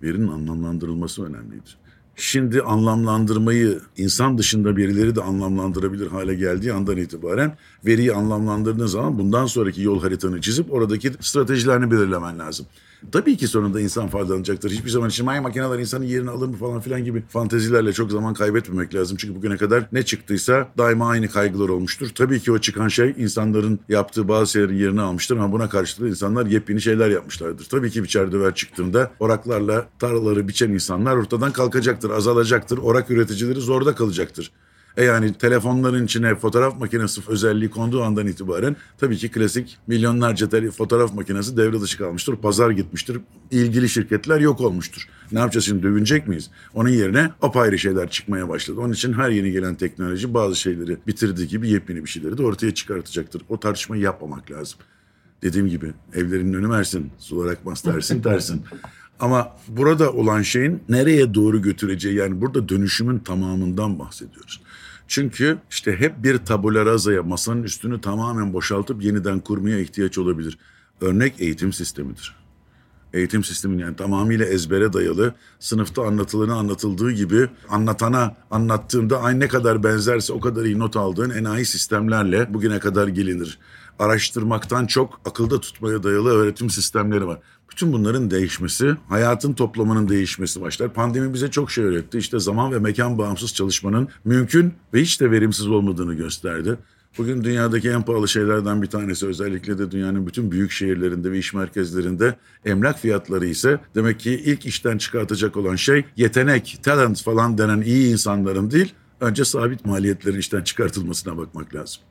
verinin 0.04 0.28
anlamlandırılması 0.28 1.26
önemlidir. 1.26 1.78
Şimdi 2.22 2.62
anlamlandırmayı 2.62 3.80
insan 3.98 4.38
dışında 4.38 4.78
birileri 4.78 5.16
de 5.16 5.22
anlamlandırabilir 5.22 6.08
hale 6.08 6.36
geldiği 6.36 6.74
andan 6.74 6.98
itibaren 6.98 7.58
veriyi 7.86 8.14
anlamlandırdığın 8.14 8.86
zaman 8.86 9.20
bundan 9.20 9.46
sonraki 9.46 9.82
yol 9.82 10.02
haritanı 10.02 10.42
çizip 10.42 10.74
oradaki 10.74 11.12
stratejilerini 11.20 11.92
belirlemen 11.92 12.40
lazım. 12.40 12.66
Tabii 13.12 13.38
ki 13.38 13.48
sonunda 13.48 13.82
insan 13.82 14.08
faydalanacaktır. 14.08 14.72
Hiçbir 14.72 14.90
zaman 14.90 15.10
için 15.10 15.26
may 15.26 15.40
makineler 15.40 15.80
insanın 15.80 16.06
yerini 16.06 16.30
alır 16.30 16.48
mı 16.48 16.58
falan 16.58 16.80
filan 16.80 17.04
gibi 17.04 17.24
fantezilerle 17.30 17.94
çok 17.94 18.12
zaman 18.12 18.34
kaybetmemek 18.34 18.96
lazım. 18.96 19.18
Çünkü 19.18 19.36
bugüne 19.36 19.58
kadar 19.58 19.84
ne 19.92 20.04
çıktıysa 20.04 20.68
daima 20.78 21.10
aynı 21.10 21.30
kaygılar 21.30 21.70
olmuştur. 21.70 22.10
Tabii 22.16 22.40
ki 22.40 22.52
o 22.52 22.60
çıkan 22.60 22.88
şey 22.88 23.14
insanların 23.18 23.80
yaptığı 23.90 24.28
bazı 24.28 24.52
şeylerin 24.52 24.78
yerini 24.78 25.02
almıştır 25.02 25.38
ama 25.38 25.52
buna 25.52 25.70
karşılık 25.70 26.10
insanlar 26.10 26.46
yepyeni 26.46 26.82
şeyler 26.82 27.10
yapmışlardır. 27.10 27.66
Tabii 27.66 27.92
ki 27.92 28.04
biçer 28.04 28.32
döver 28.32 28.56
çıktığında 28.56 29.12
oraklarla 29.20 29.88
tarlaları 30.00 30.48
biçen 30.48 30.70
insanlar 30.70 31.16
ortadan 31.16 31.52
kalkacaktır, 31.52 32.10
azalacaktır. 32.10 32.78
Orak 32.78 33.12
üreticileri 33.12 33.60
zorda 33.60 33.96
kalacaktır. 33.96 34.52
E 34.98 35.04
yani 35.04 35.34
telefonların 35.34 36.06
içine 36.06 36.36
fotoğraf 36.36 36.80
makinesi 36.80 37.22
özelliği 37.28 37.70
konduğu 37.70 38.04
andan 38.04 38.28
itibaren 38.28 38.76
tabii 38.98 39.18
ki 39.18 39.32
klasik 39.32 39.78
milyonlarca 39.88 40.50
tele, 40.50 40.72
fotoğraf 40.72 41.14
makinesi 41.14 41.58
devre 41.58 41.82
dışı 41.82 41.98
kalmıştır. 41.98 42.36
Pazar 42.36 42.70
gitmiştir. 42.72 43.18
İlgili 43.52 43.90
şirketler 43.90 44.40
yok 44.40 44.62
olmuştur. 44.62 45.08
Ne 45.32 45.40
yapacağız 45.40 45.66
şimdi 45.66 45.84
dövünecek 45.84 46.28
miyiz? 46.28 46.50
Onun 46.74 46.90
yerine 46.90 47.32
apayrı 47.42 47.80
şeyler 47.80 48.10
çıkmaya 48.10 48.50
başladı. 48.50 48.80
Onun 48.80 48.94
için 48.94 49.14
her 49.14 49.30
yeni 49.30 49.52
gelen 49.52 49.76
teknoloji 49.76 50.34
bazı 50.34 50.56
şeyleri 50.56 50.98
bitirdiği 51.08 51.48
gibi 51.48 51.70
yepyeni 51.70 52.04
bir 52.04 52.10
şeyleri 52.10 52.38
de 52.38 52.44
ortaya 52.44 52.74
çıkartacaktır. 52.74 53.42
O 53.50 53.60
tartışmayı 53.60 54.02
yapmamak 54.02 54.52
lazım. 54.52 54.80
Dediğim 55.42 55.68
gibi 55.68 55.94
evlerinin 56.14 56.54
önü 56.54 56.70
versin, 56.70 57.12
sular 57.18 57.52
akmaz 57.52 57.86
dersin 57.86 58.24
dersin. 58.24 58.62
Ama 59.20 59.56
burada 59.68 60.14
olan 60.14 60.42
şeyin 60.42 60.84
nereye 60.90 61.34
doğru 61.34 61.62
götüreceği 61.62 62.16
yani 62.16 62.42
burada 62.42 62.70
dönüşümün 62.70 63.20
tamamından 63.20 64.00
bahsediyoruz. 64.00 64.62
Çünkü 65.10 65.58
işte 65.70 65.96
hep 65.96 66.24
bir 66.24 66.38
tabula 66.38 66.86
rasa'ya 66.86 67.24
masanın 67.24 67.64
üstünü 67.64 68.02
tamamen 68.02 68.54
boşaltıp 68.54 69.04
yeniden 69.04 69.40
kurmaya 69.40 69.80
ihtiyaç 69.80 70.18
olabilir. 70.18 70.58
Örnek 71.02 71.34
eğitim 71.40 71.74
sistemidir. 71.74 72.36
Eğitim 73.14 73.44
sistemin 73.44 73.78
yani 73.78 73.96
tamamıyla 73.96 74.46
ezbere 74.46 74.94
dayalı, 74.94 75.34
sınıfta 75.60 76.04
anlatılığını 76.04 76.56
anlatıldığı 76.56 77.12
gibi 77.12 77.50
anlatana 77.70 78.36
anlattığında 78.52 79.22
aynı 79.22 79.40
ne 79.40 79.48
kadar 79.48 79.84
benzerse 79.84 80.34
o 80.34 80.40
kadar 80.40 80.66
iyi 80.66 80.80
not 80.80 80.96
aldığın 80.96 81.30
enayi 81.30 81.66
sistemlerle 81.66 82.54
bugüne 82.54 82.80
kadar 82.80 83.08
gelinir. 83.08 83.60
Araştırmaktan 84.00 84.86
çok 84.86 85.22
akılda 85.26 85.60
tutmaya 85.60 86.04
dayalı 86.04 86.30
öğretim 86.30 86.70
sistemleri 86.70 87.28
var. 87.28 87.40
Bütün 87.72 87.94
bunların 87.94 88.32
değişmesi, 88.32 88.96
hayatın 89.10 89.54
toplamının 89.54 90.10
değişmesi 90.10 90.62
başlar. 90.62 90.94
Pandemi 90.94 91.34
bize 91.34 91.52
çok 91.52 91.72
şey 91.72 91.84
öğretti. 91.84 92.18
İşte 92.18 92.40
zaman 92.40 92.72
ve 92.72 92.80
mekan 92.80 93.18
bağımsız 93.18 93.54
çalışmanın 93.54 94.08
mümkün 94.26 94.74
ve 94.94 95.02
hiç 95.02 95.22
de 95.22 95.32
verimsiz 95.32 95.68
olmadığını 95.68 96.14
gösterdi. 96.14 96.78
Bugün 97.18 97.44
dünyadaki 97.44 97.90
en 97.90 98.02
pahalı 98.02 98.28
şeylerden 98.28 98.82
bir 98.82 98.88
tanesi 98.88 99.28
özellikle 99.28 99.78
de 99.78 99.92
dünyanın 99.92 100.28
bütün 100.28 100.52
büyük 100.52 100.72
şehirlerinde 100.72 101.32
ve 101.32 101.38
iş 101.38 101.54
merkezlerinde 101.54 102.36
emlak 102.66 103.00
fiyatları 103.00 103.46
ise 103.46 103.80
demek 103.96 104.20
ki 104.20 104.32
ilk 104.32 104.66
işten 104.66 104.98
çıkartacak 104.98 105.58
olan 105.58 105.76
şey 105.76 106.06
yetenek, 106.18 106.80
talent 106.84 107.24
falan 107.24 107.58
denen 107.58 107.82
iyi 107.82 108.12
insanların 108.12 108.72
değil 108.72 108.94
önce 109.22 109.46
sabit 109.46 109.86
maliyetlerin 109.86 110.40
işten 110.40 110.64
çıkartılmasına 110.64 111.38
bakmak 111.38 111.76
lazım. 111.76 112.02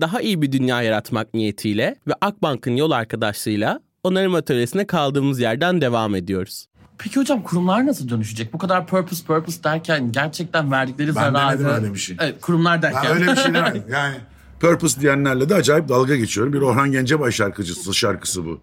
Daha 0.00 0.20
iyi 0.20 0.42
bir 0.42 0.52
dünya 0.52 0.82
yaratmak 0.82 1.34
niyetiyle 1.34 1.96
ve 2.08 2.12
Akbank'ın 2.20 2.76
yol 2.76 2.90
arkadaşlığıyla 2.90 3.80
onarım 4.04 4.34
atölyesine 4.34 4.86
kaldığımız 4.86 5.40
yerden 5.40 5.80
devam 5.80 6.14
ediyoruz. 6.14 6.66
Peki 6.98 7.20
hocam 7.20 7.42
kurumlar 7.42 7.86
nasıl 7.86 8.08
dönüşecek? 8.08 8.52
Bu 8.52 8.58
kadar 8.58 8.86
purpose 8.86 9.24
purpose 9.26 9.64
derken 9.64 10.12
gerçekten 10.12 10.72
verdikleri 10.72 11.08
Ben 11.08 11.12
zararı... 11.12 11.58
demedim 11.58 11.82
öyle 11.84 11.94
bir 11.94 11.98
şey. 11.98 12.16
Evet 12.20 12.40
kurumlar 12.40 12.82
derken. 12.82 13.02
Ben 13.04 13.12
öyle 13.12 13.32
bir 13.32 13.36
şey 13.36 13.54
demedim. 13.54 13.82
Yani 13.90 14.16
purpose 14.60 15.00
diyenlerle 15.00 15.48
de 15.48 15.54
acayip 15.54 15.88
dalga 15.88 16.16
geçiyorum. 16.16 16.52
Bir 16.52 16.60
Orhan 16.60 16.92
Gencebay 16.92 17.32
şarkıcısı 17.32 17.94
şarkısı 17.94 18.44
bu. 18.44 18.60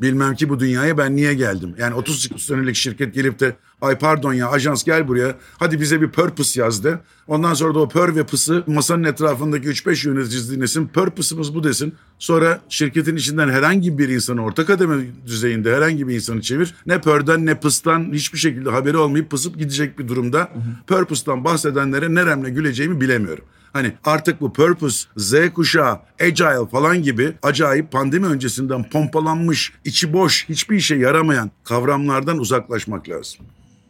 Bilmem 0.00 0.34
ki 0.34 0.48
bu 0.48 0.60
dünyaya 0.60 0.98
ben 0.98 1.16
niye 1.16 1.34
geldim. 1.34 1.74
Yani 1.78 1.94
30 1.94 2.28
senelik 2.42 2.76
şirket 2.76 3.14
gelip 3.14 3.40
de 3.40 3.56
ay 3.80 3.98
pardon 3.98 4.32
ya 4.32 4.50
ajans 4.50 4.84
gel 4.84 5.08
buraya 5.08 5.34
hadi 5.58 5.80
bize 5.80 6.00
bir 6.00 6.08
purpose 6.08 6.60
yaz 6.60 6.84
de. 6.84 6.98
Ondan 7.26 7.54
sonra 7.54 7.74
da 7.74 7.78
o 7.78 7.88
pör 7.88 8.16
ve 8.16 8.26
pısı 8.26 8.64
masanın 8.66 9.04
etrafındaki 9.04 9.68
3-5 9.68 10.08
yönetici 10.08 10.50
dinlesin. 10.50 10.88
Purpose'ımız 10.88 11.54
bu 11.54 11.64
desin. 11.64 11.94
Sonra 12.18 12.60
şirketin 12.68 13.16
içinden 13.16 13.48
herhangi 13.48 13.98
bir 13.98 14.08
insanı 14.08 14.44
orta 14.44 14.66
kademe 14.66 14.94
düzeyinde 15.26 15.76
herhangi 15.76 16.08
bir 16.08 16.14
insanı 16.14 16.40
çevir. 16.40 16.74
Ne 16.86 17.00
pörden 17.00 17.46
ne 17.46 17.60
pıstan 17.60 18.12
hiçbir 18.12 18.38
şekilde 18.38 18.70
haberi 18.70 18.96
olmayıp 18.96 19.30
pısıp 19.30 19.58
gidecek 19.58 19.98
bir 19.98 20.08
durumda. 20.08 20.48
Purpose'dan 20.86 21.44
bahsedenlere 21.44 22.14
neremle 22.14 22.50
güleceğimi 22.50 23.00
bilemiyorum. 23.00 23.44
Hani 23.72 23.92
artık 24.04 24.40
bu 24.40 24.52
purpose, 24.52 25.08
Z 25.16 25.34
kuşağı, 25.54 25.98
agile 26.20 26.66
falan 26.70 27.02
gibi 27.02 27.32
acayip 27.42 27.92
pandemi 27.92 28.26
öncesinden 28.26 28.90
pompalanmış, 28.90 29.72
içi 29.84 30.12
boş, 30.12 30.48
hiçbir 30.48 30.76
işe 30.76 30.96
yaramayan 30.96 31.50
kavramlardan 31.64 32.38
uzaklaşmak 32.38 33.08
lazım. 33.08 33.46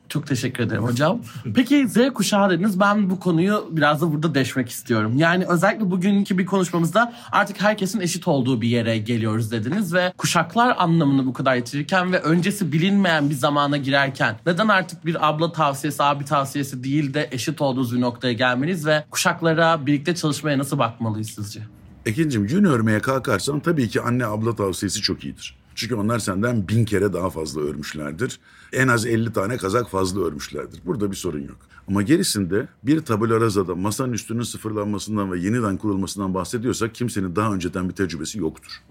Çok 0.08 0.26
teşekkür 0.26 0.62
ederim 0.62 0.82
hocam. 0.82 1.20
Peki 1.54 1.88
Z 1.88 1.96
kuşağı 2.14 2.50
dediniz. 2.50 2.80
Ben 2.80 3.10
bu 3.10 3.20
konuyu 3.20 3.68
biraz 3.70 4.02
da 4.02 4.12
burada 4.12 4.34
deşmek 4.34 4.68
istiyorum. 4.68 5.18
Yani 5.18 5.44
özellikle 5.48 5.90
bugünkü 5.90 6.38
bir 6.38 6.46
konuşmamızda 6.46 7.14
artık 7.32 7.60
herkesin 7.60 8.00
eşit 8.00 8.28
olduğu 8.28 8.60
bir 8.60 8.68
yere 8.68 8.98
geliyoruz 8.98 9.52
dediniz 9.52 9.94
ve 9.94 10.12
kuşaklar 10.18 10.76
anlamını 10.78 11.26
bu 11.26 11.32
kadar 11.32 11.56
yitirirken 11.56 12.12
ve 12.12 12.20
öncesi 12.20 12.72
bilinmeyen 12.72 13.30
bir 13.30 13.34
zamana 13.34 13.76
girerken 13.76 14.36
neden 14.46 14.68
artık 14.68 15.06
bir 15.06 15.28
abla 15.28 15.52
tavsiyesi, 15.52 16.02
abi 16.02 16.24
tavsiyesi 16.24 16.84
değil 16.84 17.14
de 17.14 17.28
eşit 17.32 17.60
olduğunuz 17.60 17.96
bir 17.96 18.00
noktaya 18.00 18.32
gelmeniz 18.32 18.86
ve 18.86 19.04
kuşaklara 19.10 19.86
birlikte 19.86 20.14
çalışmaya 20.14 20.58
nasıl 20.58 20.78
bakmalıyız 20.78 21.30
sizce? 21.30 21.60
Ekincim 22.06 22.46
yün 22.46 22.64
örmeye 22.64 23.00
kalkarsan 23.00 23.60
tabii 23.60 23.88
ki 23.88 24.00
anne 24.00 24.26
abla 24.26 24.56
tavsiyesi 24.56 25.00
çok 25.00 25.24
iyidir. 25.24 25.58
Çünkü 25.78 25.94
onlar 25.94 26.18
senden 26.18 26.68
bin 26.68 26.84
kere 26.84 27.12
daha 27.12 27.30
fazla 27.30 27.60
örmüşlerdir. 27.60 28.40
En 28.72 28.88
az 28.88 29.06
50 29.06 29.32
tane 29.32 29.56
kazak 29.56 29.90
fazla 29.90 30.20
örmüşlerdir. 30.20 30.80
Burada 30.86 31.10
bir 31.10 31.16
sorun 31.16 31.40
yok. 31.40 31.56
Ama 31.88 32.02
gerisinde 32.02 32.68
bir 32.82 33.00
tabula 33.00 33.40
rasada 33.40 33.74
masanın 33.74 34.12
üstünün 34.12 34.42
sıfırlanmasından 34.42 35.32
ve 35.32 35.38
yeniden 35.38 35.76
kurulmasından 35.76 36.34
bahsediyorsak 36.34 36.94
kimsenin 36.94 37.36
daha 37.36 37.54
önceden 37.54 37.88
bir 37.88 37.94
tecrübesi 37.94 38.38
yoktur. 38.38 38.82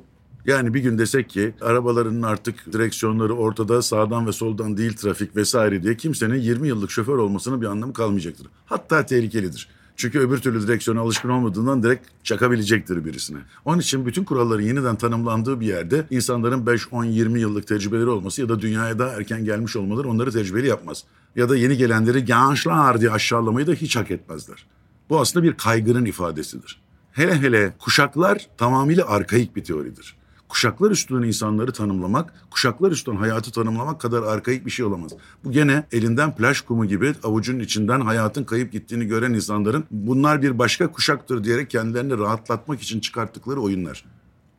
Yani 0.45 0.73
bir 0.73 0.79
gün 0.79 0.97
desek 0.97 1.29
ki 1.29 1.53
arabaların 1.61 2.21
artık 2.21 2.73
direksiyonları 2.73 3.35
ortada 3.35 3.81
sağdan 3.81 4.27
ve 4.27 4.31
soldan 4.31 4.77
değil 4.77 4.93
trafik 4.93 5.35
vesaire 5.35 5.83
diye 5.83 5.97
kimsenin 5.97 6.35
20 6.35 6.67
yıllık 6.67 6.91
şoför 6.91 7.17
olmasının 7.17 7.61
bir 7.61 7.67
anlamı 7.67 7.93
kalmayacaktır. 7.93 8.47
Hatta 8.65 9.05
tehlikelidir. 9.05 9.69
Çünkü 9.97 10.19
öbür 10.19 10.37
türlü 10.37 10.67
direksiyona 10.67 11.01
alışkın 11.01 11.29
olmadığından 11.29 11.83
direkt 11.83 12.07
çakabilecektir 12.23 13.05
birisine. 13.05 13.37
Onun 13.65 13.79
için 13.79 14.05
bütün 14.05 14.23
kuralların 14.23 14.63
yeniden 14.63 14.95
tanımlandığı 14.95 15.59
bir 15.59 15.65
yerde 15.65 16.05
insanların 16.09 16.65
5, 16.65 16.93
10, 16.93 17.03
20 17.03 17.39
yıllık 17.39 17.67
tecrübeleri 17.67 18.09
olması 18.09 18.41
ya 18.41 18.49
da 18.49 18.61
dünyaya 18.61 18.99
daha 18.99 19.09
erken 19.09 19.45
gelmiş 19.45 19.75
olmaları 19.75 20.09
onları 20.09 20.31
tecrübeli 20.31 20.67
yapmaz. 20.67 21.03
Ya 21.35 21.49
da 21.49 21.57
yeni 21.57 21.77
gelenleri 21.77 22.25
gençler 22.25 23.01
diye 23.01 23.11
aşağılamayı 23.11 23.67
da 23.67 23.73
hiç 23.73 23.95
hak 23.95 24.11
etmezler. 24.11 24.65
Bu 25.09 25.19
aslında 25.19 25.43
bir 25.45 25.53
kaygının 25.53 26.05
ifadesidir. 26.05 26.81
Hele 27.11 27.41
hele 27.41 27.73
kuşaklar 27.79 28.47
tamamıyla 28.57 29.07
arkaik 29.07 29.55
bir 29.55 29.63
teoridir. 29.63 30.16
Kuşaklar 30.49 30.91
üstünden 30.91 31.27
insanları 31.27 31.71
tanımlamak, 31.71 32.33
kuşaklar 32.51 32.91
üstünden 32.91 33.17
hayatı 33.17 33.51
tanımlamak 33.51 34.01
kadar 34.01 34.23
arkaik 34.23 34.65
bir 34.65 34.71
şey 34.71 34.85
olamaz. 34.85 35.11
Bu 35.43 35.51
gene 35.51 35.83
elinden 35.91 36.35
plaj 36.35 36.61
kumu 36.61 36.85
gibi 36.85 37.13
avucunun 37.23 37.59
içinden 37.59 38.01
hayatın 38.01 38.43
kayıp 38.43 38.71
gittiğini 38.71 39.05
gören 39.05 39.33
insanların 39.33 39.83
bunlar 39.91 40.41
bir 40.41 40.59
başka 40.59 40.91
kuşaktır 40.91 41.43
diyerek 41.43 41.69
kendilerini 41.69 42.17
rahatlatmak 42.17 42.81
için 42.81 42.99
çıkarttıkları 42.99 43.61
oyunlar. 43.61 44.05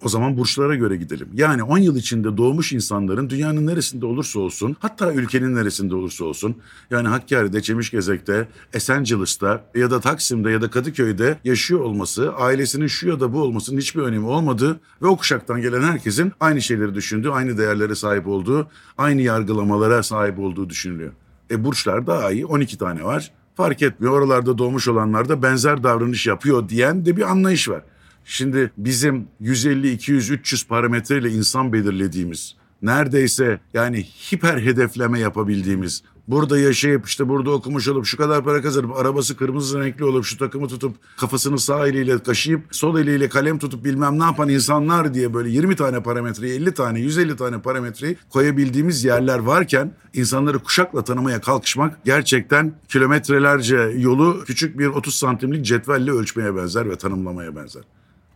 O 0.05 0.09
zaman 0.09 0.37
burçlara 0.37 0.75
göre 0.75 0.97
gidelim. 0.97 1.29
Yani 1.35 1.63
10 1.63 1.79
yıl 1.79 1.97
içinde 1.97 2.37
doğmuş 2.37 2.73
insanların 2.73 3.31
dünyanın 3.31 3.67
neresinde 3.67 4.07
olursa 4.07 4.41
olsun, 4.41 4.77
hatta 4.81 5.13
ülkenin 5.13 5.55
neresinde 5.55 5.95
olursa 5.95 6.25
olsun, 6.25 6.57
yani 6.91 7.09
Hakkari'de, 7.09 7.63
Çemişgezek'te, 7.63 8.49
Esencilis'te 8.73 9.61
ya 9.75 9.91
da 9.91 10.01
Taksim'de 10.01 10.51
ya 10.51 10.63
da 10.63 10.71
Kadıköy'de 10.71 11.39
yaşıyor 11.45 11.81
olması, 11.81 12.35
ailesinin 12.35 12.87
şu 12.87 13.09
ya 13.09 13.21
da 13.21 13.33
bu 13.33 13.43
olmasının 13.43 13.79
hiçbir 13.81 14.03
önemi 14.03 14.27
olmadığı 14.27 14.81
ve 15.03 15.07
o 15.07 15.17
kuşaktan 15.17 15.63
gelen 15.63 15.83
herkesin 15.83 16.33
aynı 16.41 16.63
şeyleri 16.63 16.95
düşündüğü, 16.95 17.31
aynı 17.31 17.59
değerlere 17.59 17.95
sahip 17.95 18.27
olduğu, 18.27 18.69
aynı 18.99 19.23
yargılamalara 19.23 20.03
sahip 20.03 20.39
olduğu 20.39 20.71
düşünülüyor. 20.71 21.13
E 21.51 21.65
burçlar 21.65 22.07
daha 22.07 22.31
iyi, 22.33 22.47
12 22.47 22.79
tane 22.79 23.05
var. 23.05 23.31
Fark 23.55 23.83
etmiyor. 23.83 24.13
Oralarda 24.13 24.59
doğmuş 24.59 24.89
olanlar 24.89 25.29
da 25.29 25.43
benzer 25.43 25.83
davranış 25.83 26.27
yapıyor 26.27 26.69
diyen 26.69 27.07
de 27.07 27.17
bir 27.17 27.31
anlayış 27.31 27.69
var. 27.69 27.83
Şimdi 28.31 28.73
bizim 28.77 29.29
150, 29.41 29.91
200, 29.91 30.31
300 30.31 30.67
parametreyle 30.67 31.31
insan 31.31 31.73
belirlediğimiz, 31.73 32.57
neredeyse 32.83 33.61
yani 33.75 34.03
hiper 34.03 34.59
hedefleme 34.59 35.21
yapabildiğimiz, 35.21 36.03
burada 36.29 36.59
yaşayıp 36.59 37.07
işte 37.07 37.29
burada 37.29 37.51
okumuş 37.51 37.89
olup 37.89 38.07
şu 38.07 38.17
kadar 38.17 38.45
para 38.45 38.63
kazanıp 38.63 38.97
arabası 38.97 39.37
kırmızı 39.37 39.81
renkli 39.81 40.05
olup 40.05 40.25
şu 40.25 40.39
takımı 40.39 40.69
tutup 40.69 40.97
kafasını 41.17 41.59
sağ 41.59 41.87
eliyle 41.87 42.23
kaşıyıp 42.23 42.63
sol 42.71 42.99
eliyle 42.99 43.29
kalem 43.29 43.59
tutup 43.59 43.85
bilmem 43.85 44.19
ne 44.19 44.25
yapan 44.25 44.49
insanlar 44.49 45.15
diye 45.15 45.35
böyle 45.35 45.51
20 45.51 45.77
tane 45.77 46.03
parametreyi 46.03 46.55
50 46.55 46.75
tane 46.75 47.01
150 47.01 47.37
tane 47.37 47.61
parametreyi 47.61 48.17
koyabildiğimiz 48.31 49.05
yerler 49.05 49.39
varken 49.39 49.93
insanları 50.15 50.59
kuşakla 50.59 51.05
tanımaya 51.05 51.41
kalkışmak 51.41 52.05
gerçekten 52.05 52.73
kilometrelerce 52.89 53.93
yolu 53.97 54.45
küçük 54.47 54.79
bir 54.79 54.87
30 54.87 55.15
santimlik 55.15 55.65
cetvelle 55.65 56.11
ölçmeye 56.11 56.57
benzer 56.57 56.91
ve 56.91 56.97
tanımlamaya 56.97 57.57
benzer 57.57 57.83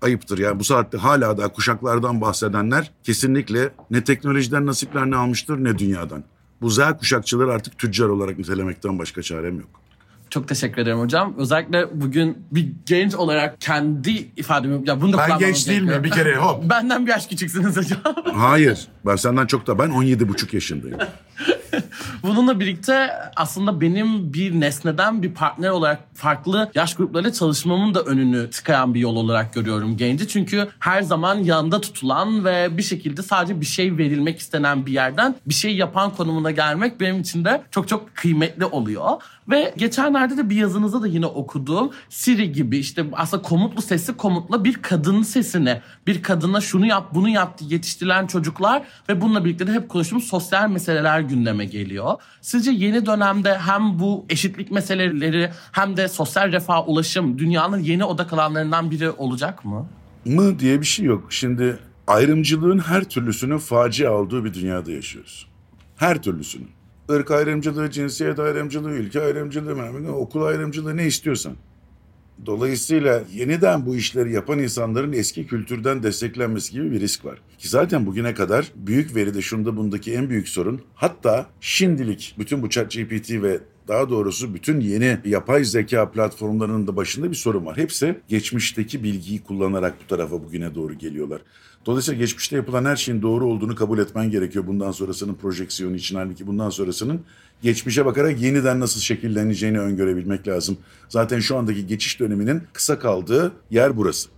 ayıptır. 0.02 0.38
Yani 0.38 0.58
bu 0.58 0.64
saatte 0.64 0.98
hala 0.98 1.38
da 1.38 1.48
kuşaklardan 1.48 2.20
bahsedenler 2.20 2.90
kesinlikle 3.02 3.72
ne 3.90 4.04
teknolojiden 4.04 4.66
nasiplerini 4.66 5.16
almıştır 5.16 5.64
ne 5.64 5.78
dünyadan. 5.78 6.24
Bu 6.60 6.70
Z 6.70 6.78
kuşakçıları 6.98 7.52
artık 7.52 7.78
tüccar 7.78 8.08
olarak 8.08 8.38
nitelemekten 8.38 8.98
başka 8.98 9.22
çarem 9.22 9.60
yok. 9.60 9.81
Çok 10.32 10.48
teşekkür 10.48 10.82
ederim 10.82 10.98
hocam. 10.98 11.34
Özellikle 11.38 12.00
bugün 12.00 12.46
bir 12.52 12.72
genç 12.86 13.14
olarak 13.14 13.60
kendi 13.60 14.10
ifademi... 14.36 14.88
Ya 14.88 15.00
bunu 15.00 15.12
da 15.12 15.18
Ben 15.18 15.38
genç 15.38 15.68
değil 15.68 15.82
miyim? 15.82 16.04
Bir 16.04 16.10
kere 16.10 16.36
hop. 16.36 16.64
Benden 16.70 17.06
bir 17.06 17.10
yaş 17.10 17.26
küçüksünüz 17.26 17.76
hocam. 17.76 18.00
Hayır. 18.34 18.88
Ben 19.06 19.16
senden 19.16 19.46
çok 19.46 19.66
da 19.66 19.78
ben 19.78 19.90
17 19.90 20.28
buçuk 20.28 20.54
yaşındayım. 20.54 20.98
Bununla 22.22 22.60
birlikte 22.60 23.10
aslında 23.36 23.80
benim 23.80 24.32
bir 24.32 24.60
nesneden 24.60 25.22
bir 25.22 25.34
partner 25.34 25.70
olarak 25.70 26.00
farklı 26.14 26.70
yaş 26.74 26.94
gruplarıyla 26.94 27.32
çalışmamın 27.32 27.94
da 27.94 28.02
önünü 28.02 28.50
tıkayan 28.50 28.94
bir 28.94 29.00
yol 29.00 29.16
olarak 29.16 29.54
görüyorum 29.54 29.96
genci. 29.96 30.28
Çünkü 30.28 30.68
her 30.78 31.02
zaman 31.02 31.34
yanında 31.34 31.80
tutulan 31.80 32.44
ve 32.44 32.78
bir 32.78 32.82
şekilde 32.82 33.22
sadece 33.22 33.60
bir 33.60 33.66
şey 33.66 33.98
verilmek 33.98 34.38
istenen 34.38 34.86
bir 34.86 34.92
yerden 34.92 35.34
bir 35.46 35.54
şey 35.54 35.76
yapan 35.76 36.14
konumuna 36.14 36.50
gelmek 36.50 37.00
benim 37.00 37.20
için 37.20 37.44
de 37.44 37.62
çok 37.70 37.88
çok 37.88 38.14
kıymetli 38.14 38.64
oluyor. 38.64 39.10
Ve 39.50 39.74
geçenlerde 39.76 40.36
de 40.36 40.50
bir 40.50 40.56
yazınızda 40.56 41.02
da 41.02 41.06
yine 41.06 41.26
okudum. 41.26 41.90
Siri 42.08 42.52
gibi 42.52 42.78
işte 42.78 43.04
aslında 43.12 43.42
komutlu 43.42 43.82
sesi 43.82 44.16
komutla 44.16 44.64
bir 44.64 44.74
kadının 44.74 45.22
sesini, 45.22 45.80
bir 46.06 46.22
kadına 46.22 46.60
şunu 46.60 46.86
yap 46.86 47.08
bunu 47.14 47.28
yap 47.28 47.58
diye 47.58 47.70
yetiştirilen 47.70 48.26
çocuklar 48.26 48.82
ve 49.08 49.20
bununla 49.20 49.44
birlikte 49.44 49.66
de 49.66 49.72
hep 49.72 49.88
konuştuğumuz 49.88 50.24
sosyal 50.24 50.70
meseleler 50.70 51.20
gündeme 51.20 51.64
geliyor. 51.64 52.14
Sizce 52.40 52.70
yeni 52.70 53.06
dönemde 53.06 53.58
hem 53.58 53.98
bu 53.98 54.26
eşitlik 54.28 54.70
meseleleri 54.70 55.50
hem 55.72 55.96
de 55.96 56.08
sosyal 56.08 56.52
refah 56.52 56.88
ulaşım 56.88 57.38
dünyanın 57.38 57.78
yeni 57.78 58.04
odak 58.04 58.32
alanlarından 58.32 58.90
biri 58.90 59.10
olacak 59.10 59.64
mı? 59.64 59.86
Mı 60.24 60.58
diye 60.58 60.80
bir 60.80 60.86
şey 60.86 61.06
yok. 61.06 61.32
Şimdi 61.32 61.78
ayrımcılığın 62.06 62.78
her 62.78 63.04
türlüsünün 63.04 63.58
facia 63.58 64.12
olduğu 64.12 64.44
bir 64.44 64.54
dünyada 64.54 64.92
yaşıyoruz. 64.92 65.48
Her 65.96 66.22
türlüsünün. 66.22 66.81
Irk 67.16 67.30
ayrımcılığı, 67.30 67.90
cinsiyet 67.90 68.38
ayrımcılığı, 68.38 68.90
ülke 68.90 69.20
ayrımcılığı, 69.20 70.12
okul 70.12 70.42
ayrımcılığı 70.42 70.96
ne 70.96 71.06
istiyorsan. 71.06 71.56
Dolayısıyla 72.46 73.22
yeniden 73.32 73.86
bu 73.86 73.96
işleri 73.96 74.32
yapan 74.32 74.58
insanların 74.58 75.12
eski 75.12 75.46
kültürden 75.46 76.02
desteklenmesi 76.02 76.72
gibi 76.72 76.92
bir 76.92 77.00
risk 77.00 77.24
var. 77.24 77.38
Ki 77.58 77.68
zaten 77.68 78.06
bugüne 78.06 78.34
kadar 78.34 78.72
büyük 78.76 79.16
veride 79.16 79.42
şunda 79.42 79.76
bundaki 79.76 80.14
en 80.14 80.30
büyük 80.30 80.48
sorun 80.48 80.80
hatta 80.94 81.46
şimdilik 81.60 82.34
bütün 82.38 82.62
bu 82.62 82.70
chat 82.70 82.92
GPT 82.92 83.30
ve 83.30 83.60
daha 83.92 84.10
doğrusu 84.10 84.54
bütün 84.54 84.80
yeni 84.80 85.18
yapay 85.24 85.64
zeka 85.64 86.10
platformlarının 86.10 86.86
da 86.86 86.96
başında 86.96 87.30
bir 87.30 87.36
sorun 87.36 87.66
var. 87.66 87.76
Hepsi 87.76 88.20
geçmişteki 88.28 89.02
bilgiyi 89.02 89.42
kullanarak 89.42 89.94
bu 90.02 90.06
tarafa 90.06 90.44
bugüne 90.44 90.74
doğru 90.74 90.94
geliyorlar. 90.94 91.40
Dolayısıyla 91.86 92.18
geçmişte 92.18 92.56
yapılan 92.56 92.84
her 92.84 92.96
şeyin 92.96 93.22
doğru 93.22 93.46
olduğunu 93.46 93.74
kabul 93.74 93.98
etmen 93.98 94.30
gerekiyor 94.30 94.66
bundan 94.66 94.90
sonrasının 94.90 95.34
projeksiyonu 95.34 95.96
için. 95.96 96.16
Halbuki 96.16 96.46
bundan 96.46 96.70
sonrasının 96.70 97.20
geçmişe 97.62 98.06
bakarak 98.06 98.40
yeniden 98.40 98.80
nasıl 98.80 99.00
şekilleneceğini 99.00 99.80
öngörebilmek 99.80 100.48
lazım. 100.48 100.76
Zaten 101.08 101.40
şu 101.40 101.56
andaki 101.56 101.86
geçiş 101.86 102.20
döneminin 102.20 102.62
kısa 102.72 102.98
kaldığı 102.98 103.52
yer 103.70 103.96
burası. 103.96 104.28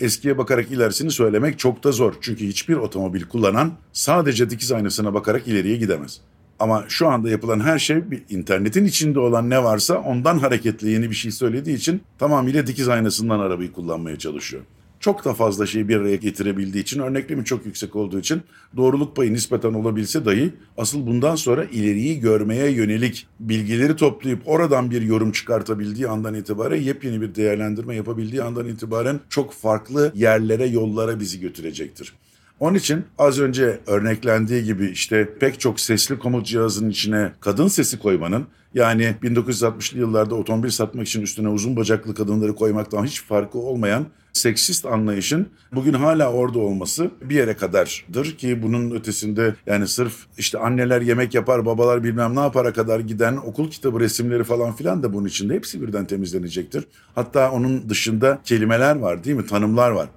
Eskiye 0.00 0.38
bakarak 0.38 0.70
ilerisini 0.70 1.10
söylemek 1.10 1.58
çok 1.58 1.84
da 1.84 1.92
zor. 1.92 2.14
Çünkü 2.20 2.46
hiçbir 2.46 2.74
otomobil 2.74 3.22
kullanan 3.22 3.72
sadece 3.92 4.50
dikiz 4.50 4.72
aynasına 4.72 5.14
bakarak 5.14 5.48
ileriye 5.48 5.76
gidemez. 5.76 6.20
Ama 6.60 6.84
şu 6.88 7.08
anda 7.08 7.30
yapılan 7.30 7.60
her 7.60 7.78
şey 7.78 8.10
bir 8.10 8.22
internetin 8.28 8.84
içinde 8.84 9.20
olan 9.20 9.50
ne 9.50 9.64
varsa 9.64 9.98
ondan 9.98 10.38
hareketle 10.38 10.90
yeni 10.90 11.10
bir 11.10 11.14
şey 11.14 11.30
söylediği 11.30 11.76
için 11.76 12.00
tamamıyla 12.18 12.66
dikiz 12.66 12.88
aynasından 12.88 13.40
arabayı 13.40 13.72
kullanmaya 13.72 14.18
çalışıyor 14.18 14.62
çok 15.00 15.24
da 15.24 15.34
fazla 15.34 15.66
şeyi 15.66 15.88
bir 15.88 15.96
araya 15.96 16.16
getirebildiği 16.16 16.82
için 16.82 17.00
örneklemi 17.00 17.44
çok 17.44 17.66
yüksek 17.66 17.96
olduğu 17.96 18.18
için 18.18 18.42
doğruluk 18.76 19.16
payı 19.16 19.32
nispeten 19.32 19.74
olabilse 19.74 20.24
dahi 20.24 20.52
asıl 20.76 21.06
bundan 21.06 21.36
sonra 21.36 21.64
ileriyi 21.64 22.20
görmeye 22.20 22.70
yönelik 22.70 23.26
bilgileri 23.40 23.96
toplayıp 23.96 24.42
oradan 24.44 24.90
bir 24.90 25.02
yorum 25.02 25.32
çıkartabildiği 25.32 26.08
andan 26.08 26.34
itibaren 26.34 26.80
yepyeni 26.80 27.20
bir 27.20 27.34
değerlendirme 27.34 27.96
yapabildiği 27.96 28.42
andan 28.42 28.66
itibaren 28.66 29.20
çok 29.28 29.52
farklı 29.52 30.12
yerlere 30.14 30.66
yollara 30.66 31.20
bizi 31.20 31.40
götürecektir. 31.40 32.12
Onun 32.60 32.74
için 32.74 33.04
az 33.18 33.40
önce 33.40 33.80
örneklendiği 33.86 34.64
gibi 34.64 34.86
işte 34.90 35.28
pek 35.40 35.60
çok 35.60 35.80
sesli 35.80 36.18
komut 36.18 36.46
cihazının 36.46 36.90
içine 36.90 37.32
kadın 37.40 37.68
sesi 37.68 37.98
koymanın 37.98 38.46
yani 38.74 39.14
1960'lı 39.22 39.98
yıllarda 39.98 40.34
otomobil 40.34 40.70
satmak 40.70 41.06
için 41.06 41.22
üstüne 41.22 41.48
uzun 41.48 41.76
bacaklı 41.76 42.14
kadınları 42.14 42.54
koymaktan 42.54 43.04
hiç 43.04 43.22
farkı 43.22 43.58
olmayan 43.58 44.06
seksist 44.32 44.86
anlayışın 44.86 45.48
bugün 45.74 45.92
hala 45.92 46.32
orada 46.32 46.58
olması 46.58 47.10
bir 47.22 47.34
yere 47.34 47.54
kadardır 47.54 48.36
ki 48.38 48.62
bunun 48.62 48.90
ötesinde 48.90 49.54
yani 49.66 49.88
sırf 49.88 50.14
işte 50.38 50.58
anneler 50.58 51.00
yemek 51.00 51.34
yapar 51.34 51.66
babalar 51.66 52.04
bilmem 52.04 52.36
ne 52.36 52.40
yapara 52.40 52.72
kadar 52.72 53.00
giden 53.00 53.36
okul 53.36 53.70
kitabı 53.70 54.00
resimleri 54.00 54.44
falan 54.44 54.72
filan 54.72 55.02
da 55.02 55.12
bunun 55.12 55.26
içinde 55.26 55.54
hepsi 55.54 55.82
birden 55.82 56.04
temizlenecektir. 56.04 56.84
Hatta 57.14 57.50
onun 57.50 57.88
dışında 57.88 58.38
kelimeler 58.44 58.96
var 58.96 59.24
değil 59.24 59.36
mi 59.36 59.46
tanımlar 59.46 59.90
var. 59.90 60.08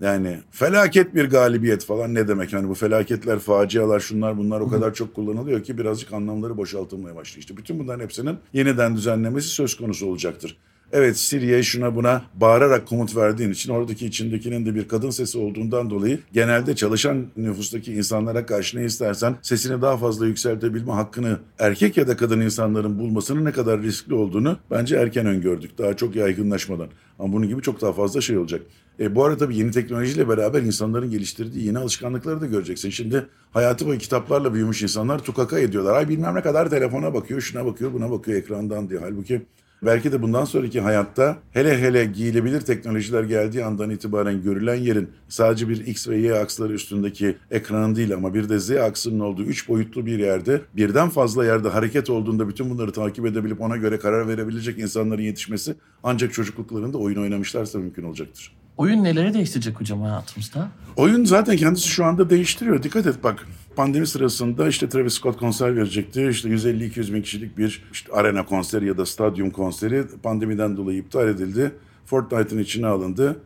Yani 0.00 0.38
felaket 0.50 1.14
bir 1.14 1.30
galibiyet 1.30 1.84
falan 1.84 2.14
ne 2.14 2.28
demek? 2.28 2.52
Hani 2.52 2.68
bu 2.68 2.74
felaketler, 2.74 3.38
facialar, 3.38 4.00
şunlar 4.00 4.38
bunlar 4.38 4.60
o 4.60 4.68
kadar 4.68 4.94
çok 4.94 5.14
kullanılıyor 5.14 5.62
ki 5.62 5.78
birazcık 5.78 6.12
anlamları 6.12 6.56
boşaltılmaya 6.56 7.16
başlıyor. 7.16 7.40
İşte 7.40 7.56
bütün 7.56 7.78
bunların 7.78 8.04
hepsinin 8.04 8.38
yeniden 8.52 8.96
düzenlemesi 8.96 9.48
söz 9.48 9.76
konusu 9.76 10.06
olacaktır. 10.06 10.56
Evet 10.96 11.18
Siri'ye 11.18 11.62
şuna 11.62 11.96
buna 11.96 12.22
bağırarak 12.34 12.86
komut 12.86 13.16
verdiğin 13.16 13.50
için 13.50 13.70
oradaki 13.72 14.06
içindekinin 14.06 14.66
de 14.66 14.74
bir 14.74 14.88
kadın 14.88 15.10
sesi 15.10 15.38
olduğundan 15.38 15.90
dolayı 15.90 16.18
genelde 16.32 16.76
çalışan 16.76 17.26
nüfustaki 17.36 17.92
insanlara 17.92 18.46
karşı 18.46 18.78
ne 18.78 18.84
istersen 18.84 19.36
sesini 19.42 19.82
daha 19.82 19.96
fazla 19.96 20.26
yükseltebilme 20.26 20.92
hakkını 20.92 21.38
erkek 21.58 21.96
ya 21.96 22.08
da 22.08 22.16
kadın 22.16 22.40
insanların 22.40 22.98
bulmasının 22.98 23.44
ne 23.44 23.52
kadar 23.52 23.82
riskli 23.82 24.14
olduğunu 24.14 24.58
bence 24.70 24.96
erken 24.96 25.26
öngördük. 25.26 25.78
Daha 25.78 25.96
çok 25.96 26.16
yaygınlaşmadan. 26.16 26.88
Ama 27.18 27.32
bunun 27.32 27.48
gibi 27.48 27.62
çok 27.62 27.80
daha 27.80 27.92
fazla 27.92 28.20
şey 28.20 28.38
olacak. 28.38 28.62
E, 29.00 29.14
bu 29.14 29.24
arada 29.24 29.38
tabii 29.38 29.56
yeni 29.56 29.70
teknolojiyle 29.70 30.28
beraber 30.28 30.62
insanların 30.62 31.10
geliştirdiği 31.10 31.66
yeni 31.66 31.78
alışkanlıkları 31.78 32.40
da 32.40 32.46
göreceksin. 32.46 32.90
Şimdi 32.90 33.26
hayatı 33.52 33.86
boyu 33.86 33.98
kitaplarla 33.98 34.54
büyümüş 34.54 34.82
insanlar 34.82 35.18
tukaka 35.18 35.58
ediyorlar. 35.58 35.94
Ay 35.94 36.08
bilmem 36.08 36.34
ne 36.34 36.42
kadar 36.42 36.70
telefona 36.70 37.14
bakıyor, 37.14 37.40
şuna 37.40 37.66
bakıyor, 37.66 37.92
buna 37.92 38.10
bakıyor 38.10 38.38
ekrandan 38.38 38.90
diye. 38.90 39.00
Halbuki 39.00 39.42
belki 39.86 40.12
de 40.12 40.22
bundan 40.22 40.44
sonraki 40.44 40.80
hayatta 40.80 41.38
hele 41.50 41.78
hele 41.78 42.04
giyilebilir 42.04 42.60
teknolojiler 42.60 43.24
geldiği 43.24 43.64
andan 43.64 43.90
itibaren 43.90 44.42
görülen 44.42 44.74
yerin 44.74 45.10
sadece 45.28 45.68
bir 45.68 45.86
X 45.86 46.08
ve 46.08 46.16
Y 46.16 46.34
aksları 46.34 46.72
üstündeki 46.72 47.36
ekranın 47.50 47.96
değil 47.96 48.14
ama 48.14 48.34
bir 48.34 48.48
de 48.48 48.58
Z 48.58 48.70
aksının 48.70 49.20
olduğu 49.20 49.42
üç 49.42 49.68
boyutlu 49.68 50.06
bir 50.06 50.18
yerde 50.18 50.60
birden 50.76 51.08
fazla 51.08 51.44
yerde 51.44 51.68
hareket 51.68 52.10
olduğunda 52.10 52.48
bütün 52.48 52.70
bunları 52.70 52.92
takip 52.92 53.26
edebilip 53.26 53.60
ona 53.60 53.76
göre 53.76 53.98
karar 53.98 54.28
verebilecek 54.28 54.78
insanların 54.78 55.22
yetişmesi 55.22 55.74
ancak 56.02 56.32
çocukluklarında 56.32 56.98
oyun 56.98 57.22
oynamışlarsa 57.22 57.78
mümkün 57.78 58.02
olacaktır. 58.02 58.63
Oyun 58.76 59.04
neleri 59.04 59.34
değiştirecek 59.34 59.80
hocam 59.80 60.00
hayatımızda? 60.02 60.68
Oyun 60.96 61.24
zaten 61.24 61.56
kendisi 61.56 61.88
şu 61.88 62.04
anda 62.04 62.30
değiştiriyor. 62.30 62.82
Dikkat 62.82 63.06
et 63.06 63.14
bak. 63.22 63.46
Pandemi 63.76 64.06
sırasında 64.06 64.68
işte 64.68 64.88
Travis 64.88 65.14
Scott 65.14 65.36
konser 65.38 65.76
verecekti. 65.76 66.28
İşte 66.30 66.48
150-200 66.48 67.14
bin 67.14 67.22
kişilik 67.22 67.58
bir 67.58 67.82
işte 67.92 68.12
arena 68.12 68.44
konseri 68.44 68.86
ya 68.86 68.98
da 68.98 69.06
stadyum 69.06 69.50
konseri 69.50 70.04
pandemiden 70.22 70.76
dolayı 70.76 70.98
iptal 70.98 71.28
edildi. 71.28 71.72
Fortnite'ın 72.06 72.58
içine 72.58 72.86
alındı. 72.86 73.40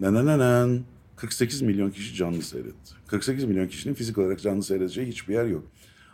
Nanananan. 0.00 0.80
48 1.16 1.62
milyon 1.62 1.90
kişi 1.90 2.14
canlı 2.14 2.42
seyretti. 2.42 2.94
48 3.06 3.44
milyon 3.44 3.68
kişinin 3.68 3.94
fizik 3.94 4.18
olarak 4.18 4.40
canlı 4.40 4.62
seyredeceği 4.62 5.06
hiçbir 5.06 5.34
yer 5.34 5.44
yok. 5.44 5.64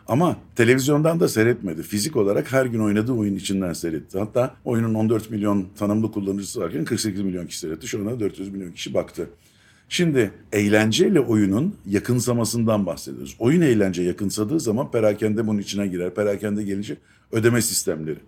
Ama 0.07 0.37
televizyondan 0.55 1.19
da 1.19 1.27
seyretmedi. 1.27 1.83
Fizik 1.83 2.15
olarak 2.15 2.51
her 2.53 2.65
gün 2.65 2.79
oynadığı 2.79 3.11
oyun 3.11 3.35
içinden 3.35 3.73
seyretti. 3.73 4.19
Hatta 4.19 4.55
oyunun 4.65 4.93
14 4.93 5.31
milyon 5.31 5.67
tanımlı 5.79 6.11
kullanıcısı 6.11 6.59
varken 6.59 6.85
48 6.85 7.21
milyon 7.21 7.47
kişi 7.47 7.59
seyretti. 7.59 7.87
Şu 7.87 7.99
anda 7.99 8.19
400 8.19 8.49
milyon 8.49 8.71
kişi 8.71 8.93
baktı. 8.93 9.29
Şimdi 9.89 10.31
eğlenceyle 10.51 11.19
oyunun 11.19 11.75
yakınsamasından 11.85 12.85
bahsediyoruz. 12.85 13.35
Oyun 13.39 13.61
eğlence 13.61 14.03
yakınsadığı 14.03 14.59
zaman 14.59 14.91
perakende 14.91 15.47
bunun 15.47 15.59
içine 15.59 15.87
girer. 15.87 16.15
Perakende 16.15 16.63
gelince 16.63 16.97
ödeme 17.31 17.61
sistemleri. 17.61 18.19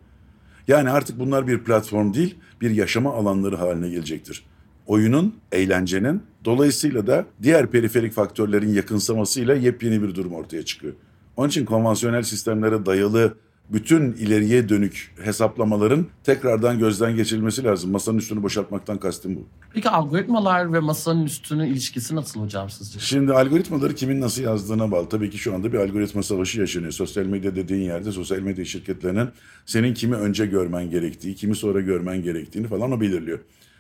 Yani 0.67 0.89
artık 0.89 1.19
bunlar 1.19 1.47
bir 1.47 1.59
platform 1.59 2.13
değil, 2.13 2.35
bir 2.61 2.71
yaşama 2.71 3.13
alanları 3.13 3.55
haline 3.55 3.89
gelecektir. 3.89 4.43
Oyunun, 4.87 5.35
eğlencenin, 5.51 6.21
dolayısıyla 6.45 7.07
da 7.07 7.25
diğer 7.43 7.67
periferik 7.67 8.13
faktörlerin 8.13 8.73
yakınsamasıyla 8.73 9.55
yepyeni 9.55 10.03
bir 10.03 10.15
durum 10.15 10.33
ortaya 10.33 10.65
çıkıyor. 10.65 10.93
Onun 11.39 11.49
için 11.49 11.65
konvansiyonel 11.65 12.23
sistemlere 12.23 12.85
dayalı 12.85 13.33
bütün 13.69 14.13
ileriye 14.13 14.69
dönük 14.69 15.15
hesaplamaların 15.23 16.05
tekrardan 16.23 16.79
gözden 16.79 17.15
geçirilmesi 17.15 17.63
lazım. 17.63 17.91
Masanın 17.91 18.17
üstünü 18.17 18.43
boşaltmaktan 18.43 18.97
kastım 18.97 19.35
bu. 19.35 19.47
Peki 19.73 19.89
algoritmalar 19.89 20.73
ve 20.73 20.79
masanın 20.79 21.25
üstünün 21.25 21.65
ilişkisi 21.65 22.15
nasıl 22.15 22.41
hocam 22.41 22.69
sizce? 22.69 22.99
Şimdi 22.99 23.33
algoritmaları 23.33 23.95
kimin 23.95 24.21
nasıl 24.21 24.41
yazdığına 24.41 24.91
bağlı. 24.91 25.09
Tabii 25.09 25.29
ki 25.29 25.37
şu 25.37 25.55
anda 25.55 25.73
bir 25.73 25.77
algoritma 25.77 26.23
savaşı 26.23 26.59
yaşanıyor. 26.59 26.91
Sosyal 26.91 27.25
medya 27.25 27.55
dediğin 27.55 27.81
yerde 27.81 28.11
sosyal 28.11 28.39
medya 28.39 28.65
şirketlerinin 28.65 29.29
senin 29.65 29.93
kimi 29.93 30.15
önce 30.15 30.45
görmen 30.45 30.89
gerektiği, 30.89 31.35
kimi 31.35 31.55
sonra 31.55 31.81
görmen 31.81 32.23
gerektiğini 32.23 32.67
falan 32.67 32.91
o 32.91 33.01
belirliyor. 33.01 33.39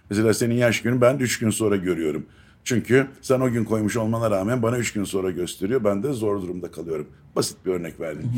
Mesela 0.09 0.33
senin 0.33 0.55
yaş 0.55 0.81
günü 0.81 1.01
ben 1.01 1.17
üç 1.17 1.39
gün 1.39 1.49
sonra 1.49 1.75
görüyorum. 1.75 2.25
Çünkü 2.69 3.07
sen 3.21 3.39
o 3.39 3.51
gün 3.51 3.63
koymuş 3.63 3.97
olmana 3.97 4.31
rağmen 4.31 4.61
bana 4.61 4.77
üç 4.77 4.93
gün 4.93 5.03
sonra 5.03 5.31
gösteriyor. 5.31 5.83
Ben 5.83 6.03
de 6.03 6.13
zor 6.13 6.41
durumda 6.41 6.71
kalıyorum. 6.71 7.07
Basit 7.35 7.57
bir 7.65 7.71
örnek 7.71 7.99
verdim. 7.99 8.31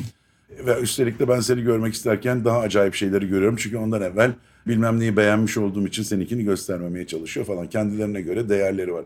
Ve 0.65 0.79
üstelik 0.79 1.19
de 1.19 1.27
ben 1.27 1.39
seni 1.39 1.61
görmek 1.61 1.93
isterken 1.93 2.45
daha 2.45 2.59
acayip 2.59 2.95
şeyleri 2.95 3.27
görüyorum. 3.27 3.55
Çünkü 3.55 3.77
ondan 3.77 4.01
evvel 4.01 4.31
bilmem 4.67 4.99
neyi 4.99 5.17
beğenmiş 5.17 5.57
olduğum 5.57 5.87
için 5.87 6.03
seninkini 6.03 6.43
göstermemeye 6.43 7.07
çalışıyor 7.07 7.45
falan. 7.45 7.67
Kendilerine 7.67 8.21
göre 8.21 8.49
değerleri 8.49 8.93
var. 8.93 9.03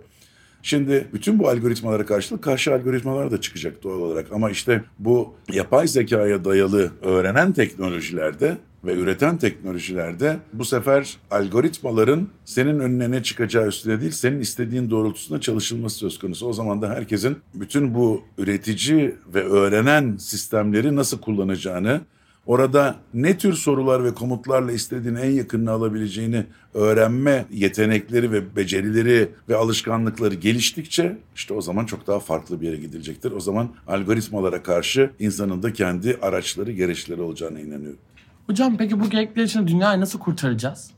Şimdi 0.61 1.07
bütün 1.13 1.39
bu 1.39 1.49
algoritmalara 1.49 2.05
karşılık 2.05 2.43
karşı 2.43 2.73
algoritmalar 2.73 3.31
da 3.31 3.41
çıkacak 3.41 3.83
doğal 3.83 3.99
olarak. 3.99 4.31
Ama 4.31 4.49
işte 4.49 4.83
bu 4.99 5.33
yapay 5.53 5.87
zekaya 5.87 6.45
dayalı 6.45 6.91
öğrenen 7.01 7.53
teknolojilerde 7.53 8.57
ve 8.85 8.93
üreten 8.93 9.37
teknolojilerde 9.37 10.37
bu 10.53 10.65
sefer 10.65 11.17
algoritmaların 11.31 12.27
senin 12.45 12.79
önüne 12.79 13.11
ne 13.11 13.23
çıkacağı 13.23 13.67
üstüne 13.67 14.01
değil 14.01 14.11
senin 14.11 14.39
istediğin 14.39 14.89
doğrultusunda 14.89 15.41
çalışılması 15.41 15.97
söz 15.97 16.19
konusu. 16.19 16.47
O 16.47 16.53
zaman 16.53 16.81
da 16.81 16.89
herkesin 16.89 17.37
bütün 17.53 17.95
bu 17.95 18.23
üretici 18.37 19.15
ve 19.33 19.43
öğrenen 19.43 20.17
sistemleri 20.17 20.95
nasıl 20.95 21.19
kullanacağını, 21.19 22.01
orada 22.45 22.95
ne 23.13 23.37
tür 23.37 23.53
sorular 23.53 24.03
ve 24.03 24.13
komutlarla 24.13 24.71
istediğin 24.71 25.15
en 25.15 25.31
yakınını 25.31 25.71
alabileceğini 25.71 26.45
öğrenme 26.73 27.45
yetenekleri 27.51 28.31
ve 28.31 28.55
becerileri 28.55 29.29
ve 29.49 29.55
alışkanlıkları 29.55 30.35
geliştikçe 30.35 31.17
işte 31.35 31.53
o 31.53 31.61
zaman 31.61 31.85
çok 31.85 32.07
daha 32.07 32.19
farklı 32.19 32.61
bir 32.61 32.65
yere 32.65 32.77
gidilecektir. 32.77 33.31
O 33.31 33.39
zaman 33.39 33.69
algoritmalara 33.87 34.63
karşı 34.63 35.11
insanın 35.19 35.63
da 35.63 35.73
kendi 35.73 36.17
araçları, 36.21 36.71
gereçleri 36.71 37.21
olacağına 37.21 37.59
inanıyorum. 37.59 37.99
Hocam 38.47 38.77
peki 38.77 38.99
bu 38.99 39.09
gerekler 39.09 39.43
için 39.43 39.67
dünyayı 39.67 39.99
nasıl 39.99 40.19
kurtaracağız? 40.19 40.91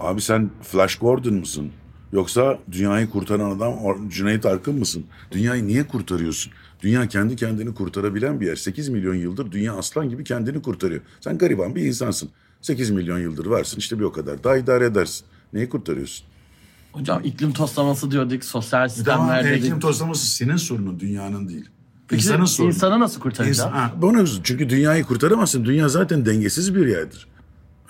Abi 0.00 0.20
sen 0.20 0.50
Flash 0.62 0.96
Gordon 0.96 1.34
musun? 1.34 1.72
Yoksa 2.12 2.58
dünyayı 2.72 3.10
kurtaran 3.10 3.50
adam 3.56 4.08
Cüneyt 4.08 4.46
Arkın 4.46 4.78
mısın? 4.78 5.04
Dünyayı 5.30 5.66
niye 5.66 5.86
kurtarıyorsun? 5.86 6.52
Dünya 6.82 7.08
kendi 7.08 7.36
kendini 7.36 7.74
kurtarabilen 7.74 8.40
bir 8.40 8.46
yer. 8.46 8.56
8 8.56 8.88
milyon 8.88 9.14
yıldır 9.14 9.52
dünya 9.52 9.74
aslan 9.74 10.08
gibi 10.08 10.24
kendini 10.24 10.62
kurtarıyor. 10.62 11.00
Sen 11.20 11.38
gariban 11.38 11.74
bir 11.74 11.82
insansın. 11.82 12.30
8 12.60 12.90
milyon 12.90 13.18
yıldır 13.18 13.46
varsın 13.46 13.78
işte 13.78 13.98
bir 13.98 14.04
o 14.04 14.12
kadar. 14.12 14.44
Daha 14.44 14.56
idare 14.56 14.84
edersin. 14.84 15.26
Neyi 15.52 15.68
kurtarıyorsun? 15.68 16.26
Hocam 16.92 17.20
iklim 17.24 17.52
toslaması 17.52 18.10
diyorduk, 18.10 18.44
sosyal 18.44 18.88
sistemler 18.88 19.44
dedik. 19.44 19.64
iklim 19.64 19.80
toslaması 19.80 20.26
senin 20.26 20.56
sorunun, 20.56 21.00
dünyanın 21.00 21.48
değil. 21.48 21.68
Peki 22.10 22.22
İnsanın 22.24 22.44
sorunu. 22.44 22.72
insanı 22.72 23.00
nasıl 23.00 23.20
kurtaracağız? 23.20 23.58
İnsan- 23.58 23.70
ha, 23.72 23.92
bunu 23.96 24.24
çünkü 24.44 24.68
dünyayı 24.70 25.04
kurtaramazsın. 25.04 25.64
Dünya 25.64 25.88
zaten 25.88 26.26
dengesiz 26.26 26.74
bir 26.74 26.86
yerdir. 26.86 27.26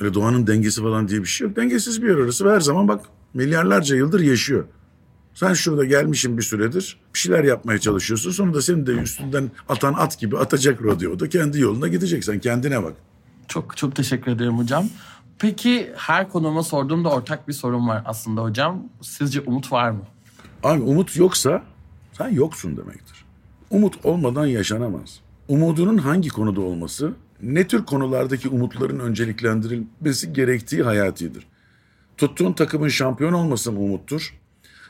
Öyle 0.00 0.14
doğanın 0.14 0.46
dengesi 0.46 0.82
falan 0.82 1.08
diye 1.08 1.20
bir 1.20 1.26
şey 1.26 1.46
yok. 1.46 1.56
Dengesiz 1.56 2.02
bir 2.02 2.08
yer 2.08 2.14
orası 2.14 2.44
ve 2.44 2.52
her 2.54 2.60
zaman 2.60 2.88
bak 2.88 3.04
milyarlarca 3.34 3.96
yıldır 3.96 4.20
yaşıyor. 4.20 4.64
Sen 5.34 5.52
şurada 5.54 5.84
gelmişsin 5.84 6.38
bir 6.38 6.42
süredir. 6.42 6.96
Bir 7.14 7.18
şeyler 7.18 7.44
yapmaya 7.44 7.78
çalışıyorsun. 7.78 8.30
Sonra 8.30 8.54
da 8.54 8.62
senin 8.62 8.86
de 8.86 8.92
üstünden 8.92 9.50
atan 9.68 9.94
at 9.94 10.18
gibi 10.18 10.38
atacak 10.38 10.82
rodeoda. 10.82 11.28
Kendi 11.28 11.60
yoluna 11.60 11.88
gidecek. 11.88 12.24
Sen 12.24 12.38
kendine 12.38 12.82
bak. 12.82 12.92
Çok 13.48 13.76
çok 13.76 13.96
teşekkür 13.96 14.32
ederim 14.32 14.58
hocam. 14.58 14.88
Peki 15.38 15.92
her 15.96 16.28
konuğuma 16.28 16.62
sorduğumda 16.62 17.08
ortak 17.08 17.48
bir 17.48 17.52
sorun 17.52 17.88
var 17.88 18.02
aslında 18.06 18.42
hocam. 18.42 18.82
Sizce 19.02 19.40
umut 19.40 19.72
var 19.72 19.90
mı? 19.90 20.02
Abi 20.62 20.80
umut 20.82 21.16
yoksa 21.16 21.62
sen 22.18 22.28
yoksun 22.28 22.76
demektir. 22.76 23.19
Umut 23.70 24.04
olmadan 24.04 24.46
yaşanamaz. 24.46 25.20
Umudunun 25.48 25.98
hangi 25.98 26.28
konuda 26.28 26.60
olması, 26.60 27.12
ne 27.42 27.66
tür 27.66 27.84
konulardaki 27.84 28.48
umutların 28.48 28.98
önceliklendirilmesi 28.98 30.32
gerektiği 30.32 30.82
hayatidir. 30.82 31.46
Tuttuğun 32.16 32.52
takımın 32.52 32.88
şampiyon 32.88 33.32
olması 33.32 33.72
mı 33.72 33.80
umuttur? 33.80 34.34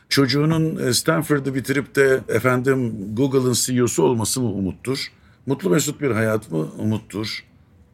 Çocuğunun 0.09 0.87
e, 0.87 0.93
Stanford'ı 0.93 1.55
bitirip 1.55 1.95
de 1.95 2.21
efendim 2.27 2.93
Google'ın 3.15 3.53
CEO'su 3.53 4.03
olması 4.03 4.41
mı 4.41 4.47
umuttur? 4.47 5.11
Mutlu 5.45 5.69
mesut 5.69 6.01
bir 6.01 6.11
hayat 6.11 6.51
mı 6.51 6.67
umuttur? 6.77 7.45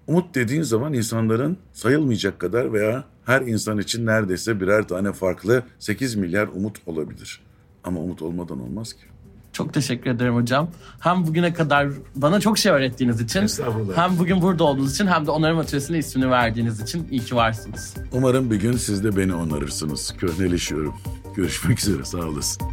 Umut 0.07 0.35
dediğin 0.35 0.61
zaman 0.61 0.93
insanların 0.93 1.57
sayılmayacak 1.73 2.39
kadar 2.39 2.73
veya 2.73 3.03
her 3.25 3.41
insan 3.41 3.77
için 3.77 4.05
neredeyse 4.05 4.61
birer 4.61 4.87
tane 4.87 5.13
farklı 5.13 5.63
8 5.79 6.15
milyar 6.15 6.47
umut 6.47 6.77
olabilir. 6.85 7.41
Ama 7.83 7.99
umut 7.99 8.21
olmadan 8.21 8.59
olmaz 8.59 8.93
ki. 8.93 9.16
Çok 9.57 9.73
teşekkür 9.73 10.09
ederim 10.09 10.35
hocam. 10.35 10.69
Hem 10.99 11.27
bugüne 11.27 11.53
kadar 11.53 11.87
bana 12.15 12.39
çok 12.39 12.57
şey 12.57 12.71
öğrettiğiniz 12.71 13.21
için, 13.21 13.47
hem 13.95 14.19
bugün 14.19 14.41
burada 14.41 14.63
olduğunuz 14.63 14.93
için, 14.93 15.07
hem 15.07 15.27
de 15.27 15.31
onarım 15.31 15.57
atölyesine 15.57 15.97
ismini 15.97 16.29
verdiğiniz 16.29 16.79
için 16.79 17.07
iyi 17.11 17.21
ki 17.21 17.35
varsınız. 17.35 17.93
Umarım 18.11 18.51
bir 18.51 18.55
gün 18.55 18.73
siz 18.73 19.03
de 19.03 19.17
beni 19.17 19.35
onarırsınız. 19.35 20.13
Köhneleşiyorum. 20.17 20.93
Görüşmek 21.35 21.79
üzere 21.79 22.05
sağ 22.05 22.17
olasın. 22.17 22.67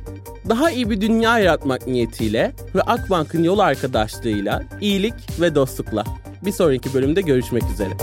Daha 0.49 0.71
iyi 0.71 0.91
bir 0.91 1.01
dünya 1.01 1.39
yaratmak 1.39 1.87
niyetiyle 1.87 2.55
ve 2.75 2.83
Akbank'ın 2.83 3.43
yol 3.43 3.59
arkadaşlığıyla 3.59 4.63
iyilik 4.81 5.15
ve 5.41 5.55
dostlukla. 5.55 6.05
Bir 6.45 6.53
sonraki 6.53 6.95
bölümde 6.95 7.21
görüşmek 7.21 7.63
üzere. 7.75 7.97